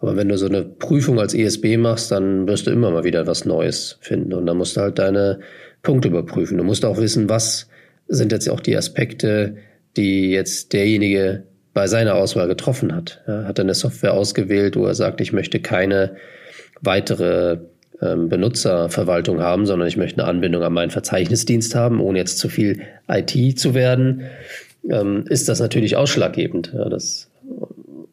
Aber 0.04 0.16
wenn 0.16 0.28
du 0.28 0.36
so 0.36 0.46
eine 0.46 0.62
Prüfung 0.62 1.18
als 1.18 1.32
ESB 1.32 1.78
machst, 1.78 2.10
dann 2.12 2.46
wirst 2.46 2.66
du 2.66 2.70
immer 2.70 2.90
mal 2.90 3.04
wieder 3.04 3.26
was 3.26 3.46
Neues 3.46 3.96
finden. 4.00 4.34
Und 4.34 4.44
dann 4.44 4.58
musst 4.58 4.76
du 4.76 4.82
halt 4.82 4.98
deine 4.98 5.40
Punkte 5.82 6.08
überprüfen. 6.08 6.58
Du 6.58 6.64
musst 6.64 6.84
auch 6.84 6.98
wissen, 6.98 7.30
was 7.30 7.68
sind 8.06 8.30
jetzt 8.30 8.50
auch 8.50 8.60
die 8.60 8.76
Aspekte, 8.76 9.56
die 9.96 10.30
jetzt 10.30 10.74
derjenige 10.74 11.44
bei 11.72 11.86
seiner 11.86 12.16
Auswahl 12.16 12.48
getroffen 12.48 12.94
hat. 12.94 13.22
Ja, 13.26 13.44
hat 13.44 13.58
er 13.58 13.64
eine 13.64 13.74
Software 13.74 14.12
ausgewählt, 14.12 14.76
wo 14.76 14.84
er 14.84 14.94
sagt, 14.94 15.22
ich 15.22 15.32
möchte 15.32 15.58
keine 15.60 16.16
weitere 16.82 17.60
ähm, 18.02 18.28
Benutzerverwaltung 18.28 19.40
haben, 19.40 19.64
sondern 19.64 19.88
ich 19.88 19.96
möchte 19.96 20.20
eine 20.20 20.28
Anbindung 20.28 20.62
an 20.62 20.72
meinen 20.74 20.90
Verzeichnisdienst 20.90 21.74
haben, 21.74 22.00
ohne 22.00 22.18
jetzt 22.18 22.38
zu 22.38 22.50
viel 22.50 22.82
IT 23.08 23.58
zu 23.58 23.72
werden, 23.72 24.24
ähm, 24.90 25.24
ist 25.28 25.48
das 25.48 25.60
natürlich 25.60 25.96
ausschlaggebend. 25.96 26.72
Ja, 26.74 26.88
das, 26.88 27.30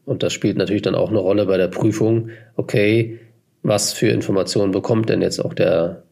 und 0.06 0.24
das 0.24 0.34
spielt 0.34 0.58
natürlich 0.58 0.82
dann 0.82 0.96
auch 0.96 1.10
eine 1.10 1.20
Rolle 1.20 1.46
bei 1.46 1.58
der 1.58 1.68
Prüfung. 1.68 2.30
Okay, 2.56 3.20
was 3.64 3.94
für 3.94 4.08
Informationen 4.10 4.72
bekommt 4.72 5.10
denn 5.10 5.22
jetzt 5.22 5.40
auch 5.40 5.54
der 5.54 6.04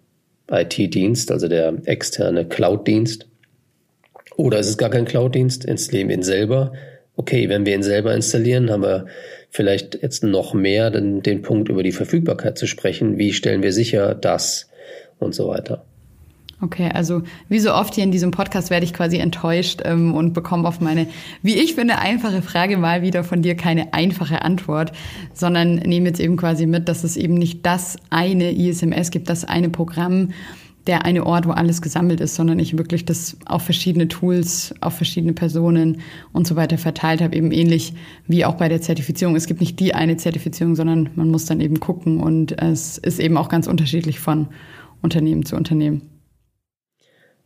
IT-Dienst, 0.51 1.31
also 1.31 1.47
der 1.47 1.73
externe 1.85 2.45
Cloud-Dienst? 2.47 3.27
Oder 4.35 4.59
ist 4.59 4.69
es 4.69 4.77
gar 4.77 4.89
kein 4.89 5.05
Cloud-Dienst? 5.05 5.65
Installieren 5.65 6.09
wir 6.09 6.15
ihn 6.15 6.23
selber? 6.23 6.73
Okay, 7.15 7.49
wenn 7.49 7.65
wir 7.65 7.75
ihn 7.75 7.83
selber 7.83 8.13
installieren, 8.13 8.71
haben 8.71 8.83
wir 8.83 9.07
vielleicht 9.49 10.01
jetzt 10.01 10.23
noch 10.23 10.53
mehr 10.53 10.91
den, 10.91 11.21
den 11.21 11.41
Punkt 11.41 11.69
über 11.69 11.83
die 11.83 11.91
Verfügbarkeit 11.91 12.57
zu 12.57 12.67
sprechen. 12.67 13.17
Wie 13.17 13.33
stellen 13.33 13.63
wir 13.63 13.73
sicher 13.73 14.15
das 14.15 14.69
und 15.17 15.35
so 15.35 15.49
weiter. 15.49 15.85
Okay, 16.61 16.89
also 16.93 17.21
wie 17.47 17.59
so 17.59 17.73
oft 17.73 17.95
hier 17.95 18.03
in 18.03 18.11
diesem 18.11 18.31
Podcast 18.31 18.69
werde 18.69 18.83
ich 18.83 18.93
quasi 18.93 19.17
enttäuscht 19.17 19.81
ähm, 19.85 20.13
und 20.13 20.33
bekomme 20.33 20.67
auf 20.67 20.81
meine, 20.81 21.07
wie 21.41 21.55
ich 21.55 21.75
finde, 21.75 21.99
einfache 21.99 22.41
Frage 22.41 22.75
mal 22.75 23.01
wieder 23.01 23.23
von 23.23 23.41
dir 23.41 23.55
keine 23.55 23.93
einfache 23.93 24.41
Antwort, 24.41 24.91
sondern 25.33 25.75
nehme 25.75 26.09
jetzt 26.09 26.19
eben 26.19 26.35
quasi 26.35 26.65
mit, 26.65 26.89
dass 26.89 27.05
es 27.05 27.15
eben 27.15 27.35
nicht 27.35 27.65
das 27.65 27.95
eine 28.09 28.51
ISMS 28.51 29.09
gibt, 29.09 29.29
das 29.29 29.45
eine 29.45 29.69
Programm, 29.69 30.29
der 30.85 31.05
eine 31.05 31.25
Ort, 31.25 31.47
wo 31.47 31.51
alles 31.51 31.81
gesammelt 31.81 32.19
ist, 32.19 32.35
sondern 32.35 32.59
ich 32.59 32.77
wirklich 32.77 33.05
das 33.05 33.37
auf 33.45 33.61
verschiedene 33.61 34.09
Tools, 34.09 34.75
auf 34.81 34.95
verschiedene 34.95 35.33
Personen 35.33 36.01
und 36.33 36.45
so 36.45 36.57
weiter 36.57 36.77
verteilt 36.77 37.21
habe, 37.21 37.37
eben 37.37 37.51
ähnlich 37.51 37.93
wie 38.27 38.43
auch 38.43 38.55
bei 38.55 38.67
der 38.67 38.81
Zertifizierung. 38.81 39.37
Es 39.37 39.45
gibt 39.45 39.61
nicht 39.61 39.79
die 39.79 39.93
eine 39.93 40.17
Zertifizierung, 40.17 40.75
sondern 40.75 41.09
man 41.15 41.29
muss 41.29 41.45
dann 41.45 41.61
eben 41.61 41.79
gucken 41.79 42.19
und 42.19 42.61
es 42.61 42.97
ist 42.97 43.19
eben 43.19 43.37
auch 43.37 43.47
ganz 43.47 43.67
unterschiedlich 43.67 44.19
von 44.19 44.47
Unternehmen 45.01 45.45
zu 45.45 45.55
Unternehmen. 45.55 46.18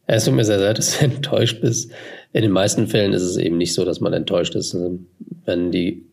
Es 0.05 0.25
tut 0.25 0.33
mir 0.33 0.45
sehr 0.45 0.57
leid, 0.57 0.77
dass 0.79 0.97
du 0.97 1.05
enttäuscht 1.05 1.61
bist. 1.61 1.91
In 2.33 2.41
den 2.41 2.51
meisten 2.51 2.87
Fällen 2.87 3.13
ist 3.13 3.23
es 3.23 3.37
eben 3.37 3.57
nicht 3.57 3.73
so, 3.73 3.85
dass 3.85 3.99
man 3.99 4.13
enttäuscht 4.13 4.55
ist. 4.55 4.75
Wenn 5.45 5.71
die 5.71 6.05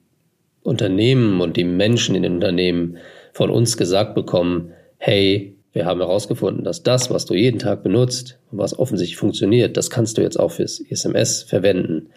Unternehmen 0.63 1.41
und 1.41 1.57
die 1.57 1.65
Menschen 1.65 2.15
in 2.15 2.23
den 2.23 2.35
Unternehmen 2.35 2.99
von 3.33 3.51
uns 3.51 3.77
gesagt 3.77 4.15
bekommen, 4.15 4.73
hey, 4.99 5.57
wir 5.73 5.87
haben 5.87 6.01
herausgefunden, 6.01 6.65
dass 6.65 6.83
das, 6.83 7.11
was 7.11 7.27
du 7.27 7.35
jeden 7.35 7.61
Tag 7.61 7.83
benutzt 7.83 8.39
und 8.51 8.59
was 8.59 8.79
offensichtlich 8.79 9.17
funktioniert, 9.17 9.77
das 9.77 9.89
kannst 9.89 10.19
du 10.19 10.23
jetzt 10.23 10.39
auch 10.39 10.51
fürs 10.51 10.81
SMS 10.81 11.45
verwenden. 11.45 12.09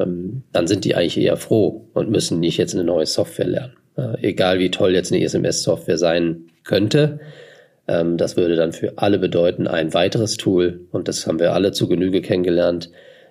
Ähm, 0.00 0.42
dann 0.52 0.66
sind 0.66 0.84
die 0.84 0.96
eigentlich 0.96 1.18
eher 1.18 1.36
froh 1.36 1.86
und 1.94 2.10
müssen 2.10 2.40
nicht 2.40 2.58
jetzt 2.58 2.74
eine 2.74 2.84
neue 2.84 3.06
Software 3.06 3.46
lernen. 3.46 3.72
Egal 4.22 4.60
wie 4.60 4.70
toll 4.70 4.94
jetzt 4.94 5.12
eine 5.12 5.24
SMS-Software 5.24 5.98
sein 5.98 6.42
könnte, 6.62 7.18
das 7.88 8.36
würde 8.36 8.54
dann 8.54 8.72
für 8.72 8.98
alle 8.98 9.18
bedeuten, 9.18 9.66
ein 9.66 9.94
weiteres 9.94 10.36
Tool. 10.36 10.80
Und 10.92 11.08
das 11.08 11.26
haben 11.26 11.38
wir 11.38 11.54
alle 11.54 11.72
zu 11.72 11.88
Genüge 11.88 12.20
kennengelernt 12.20 12.90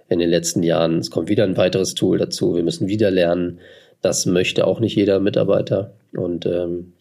in 0.10 0.20
den 0.20 0.30
letzten 0.30 0.64
Jahren. 0.64 0.98
Es 0.98 1.12
kommt 1.12 1.30
wieder 1.30 1.44
ein 1.44 1.58
weiteres 1.58 1.94
Tool 1.94 2.18
dazu. 2.18 2.56
Wir 2.56 2.64
müssen 2.64 2.88
wieder 2.88 3.12
lernen. 3.12 3.60
Das 4.02 4.26
möchte 4.26 4.66
auch 4.66 4.80
nicht 4.80 4.96
jeder 4.96 5.20
Mitarbeiter. 5.20 5.94
Und 6.16 6.46
ähm, 6.48 6.94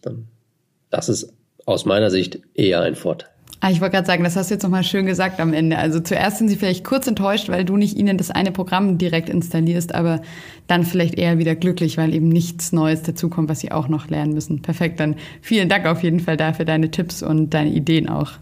das 0.91 1.09
ist 1.09 1.33
aus 1.65 1.87
meiner 1.87 2.11
Sicht 2.11 2.41
eher 2.55 2.83
ein 2.83 2.95
Vorteil. 2.95 3.31
Ah, 3.61 3.71
ich 3.71 3.81
wollte 3.81 3.95
gerade 3.95 4.07
sagen, 4.07 4.23
das 4.23 4.37
hast 4.37 4.51
du 4.51 4.55
jetzt 4.55 4.63
nochmal 4.63 4.85
schön 4.85 5.07
gesagt 5.07 5.41
am 5.41 5.53
Ende. 5.53 5.79
Also 5.79 5.99
zuerst 6.01 6.39
sind 6.39 6.49
sie 6.49 6.57
vielleicht 6.57 6.85
kurz 6.85 7.07
enttäuscht, 7.07 7.49
weil 7.49 7.65
du 7.65 7.77
nicht 7.77 7.97
ihnen 7.97 8.19
das 8.19 8.31
eine 8.31 8.53
Programm 8.53 8.99
direkt 8.99 9.29
installierst, 9.29 9.95
aber 9.95 10.21
dann 10.67 10.85
vielleicht 10.85 11.15
eher 11.15 11.39
wieder 11.39 11.55
glücklich, 11.55 11.97
weil 11.97 12.15
eben 12.15 12.29
nichts 12.29 12.73
Neues 12.73 13.03
dazukommt, 13.03 13.49
was 13.49 13.61
sie 13.61 13.73
auch 13.73 13.89
noch 13.89 14.09
lernen 14.09 14.35
müssen. 14.35 14.63
Perfekt, 14.63 15.01
dann 15.01 15.17
vielen 15.41 15.69
Dank 15.69 15.87
auf 15.87 16.03
jeden 16.03 16.21
Fall 16.21 16.37
dafür 16.37 16.65
deine 16.65 16.91
Tipps 16.91 17.23
und 17.23 17.51
deine 17.55 17.71
Ideen 17.71 18.09
auch. 18.09 18.33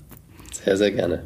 Sehr, 0.52 0.76
sehr 0.76 0.90
gerne. 0.90 1.22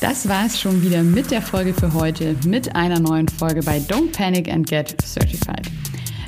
Das 0.00 0.28
war 0.28 0.46
es 0.46 0.60
schon 0.60 0.82
wieder 0.82 1.02
mit 1.02 1.30
der 1.30 1.42
Folge 1.42 1.72
für 1.72 1.94
heute, 1.94 2.34
mit 2.44 2.74
einer 2.74 2.98
neuen 2.98 3.28
Folge 3.28 3.62
bei 3.62 3.78
Don't 3.78 4.12
Panic 4.12 4.52
and 4.52 4.68
Get 4.68 4.96
Certified. 5.00 5.70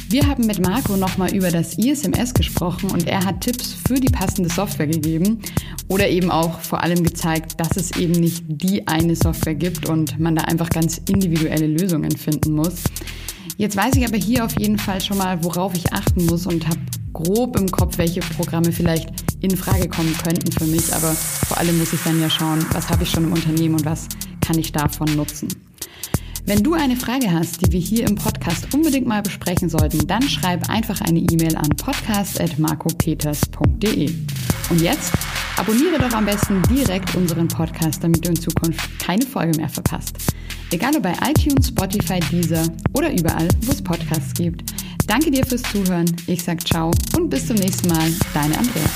Wir 0.09 0.27
haben 0.27 0.47
mit 0.47 0.61
Marco 0.61 0.97
nochmal 0.97 1.35
über 1.35 1.51
das 1.51 1.77
ISMS 1.79 2.35
gesprochen 2.35 2.91
und 2.91 3.07
er 3.07 3.25
hat 3.25 3.41
Tipps 3.41 3.75
für 3.87 3.95
die 3.95 4.13
passende 4.13 4.49
Software 4.49 4.87
gegeben 4.87 5.41
oder 5.89 6.09
eben 6.09 6.31
auch 6.31 6.61
vor 6.61 6.83
allem 6.83 7.03
gezeigt, 7.03 7.59
dass 7.59 7.77
es 7.77 7.97
eben 7.97 8.13
nicht 8.13 8.45
die 8.47 8.87
eine 8.87 9.17
Software 9.17 9.55
gibt 9.55 9.89
und 9.89 10.19
man 10.21 10.37
da 10.37 10.45
einfach 10.45 10.71
ganz 10.71 11.01
individuelle 11.09 11.67
Lösungen 11.67 12.17
finden 12.17 12.53
muss. 12.53 12.85
Jetzt 13.57 13.77
weiß 13.77 13.95
ich 13.97 14.07
aber 14.07 14.17
hier 14.17 14.45
auf 14.45 14.59
jeden 14.59 14.79
Fall 14.79 15.01
schon 15.01 15.19
mal, 15.19 15.43
worauf 15.43 15.75
ich 15.75 15.93
achten 15.93 16.27
muss 16.27 16.47
und 16.47 16.67
habe 16.67 16.81
grob 17.13 17.59
im 17.59 17.71
Kopf, 17.71 17.99
welche 17.99 18.21
Programme 18.21 18.73
vielleicht 18.73 19.09
in 19.41 19.57
Frage 19.57 19.89
kommen 19.89 20.15
könnten 20.23 20.51
für 20.53 20.67
mich. 20.67 20.93
Aber 20.93 21.13
vor 21.13 21.59
allem 21.59 21.79
muss 21.79 21.93
ich 21.93 22.01
dann 22.03 22.21
ja 22.21 22.29
schauen, 22.29 22.65
was 22.73 22.91
habe 22.91 23.05
ich 23.05 23.11
schon 23.11 23.25
im 23.25 23.33
Unternehmen 23.33 23.77
und 23.77 23.85
was 23.85 24.09
kann 24.41 24.59
ich 24.59 24.73
davon 24.73 25.15
nutzen. 25.17 25.49
Wenn 26.47 26.63
du 26.63 26.75
eine 26.75 26.95
Frage 26.95 27.33
hast, 27.33 27.63
die 27.63 27.73
wir 27.73 27.81
hier 27.81 28.07
im 28.07 28.17
Podcast 28.17 28.75
unbedingt 28.75 29.07
mal 29.07 29.23
besprechen 29.23 29.71
sollten, 29.71 30.07
dann 30.07 30.21
schreib 30.23 30.69
einfach 30.69 31.01
eine 31.01 31.21
E-Mail 31.21 31.57
an 31.57 31.71
podcast.marcopeters.de. 31.71 34.15
Und 34.69 34.83
jetzt 34.83 35.11
abonniere 35.57 35.99
doch 35.99 36.13
am 36.13 36.27
besten 36.27 36.61
direkt 36.65 37.15
unseren 37.15 37.49
Podcast, 37.49 38.05
damit 38.05 38.27
du 38.27 38.29
in 38.29 38.37
Zukunft 38.37 38.99
keine 38.99 39.25
Folge 39.25 39.57
mehr 39.57 39.71
verpasst. 39.71 40.19
Egal 40.71 40.95
ob 40.97 41.05
bei 41.05 41.15
iTunes, 41.27 41.69
Spotify, 41.69 42.21
Deezer 42.31 42.69
oder 42.93 43.11
überall, 43.11 43.49
wo 43.63 43.73
es 43.73 43.83
Podcasts 43.83 44.35
gibt. 44.35 44.71
Danke 45.07 45.31
dir 45.31 45.47
fürs 45.47 45.63
Zuhören. 45.63 46.15
Ich 46.27 46.43
sag 46.43 46.67
ciao 46.67 46.91
und 47.17 47.31
bis 47.31 47.47
zum 47.47 47.57
nächsten 47.57 47.89
Mal. 47.89 48.13
Deine 48.35 48.59
Andrea. 48.59 48.91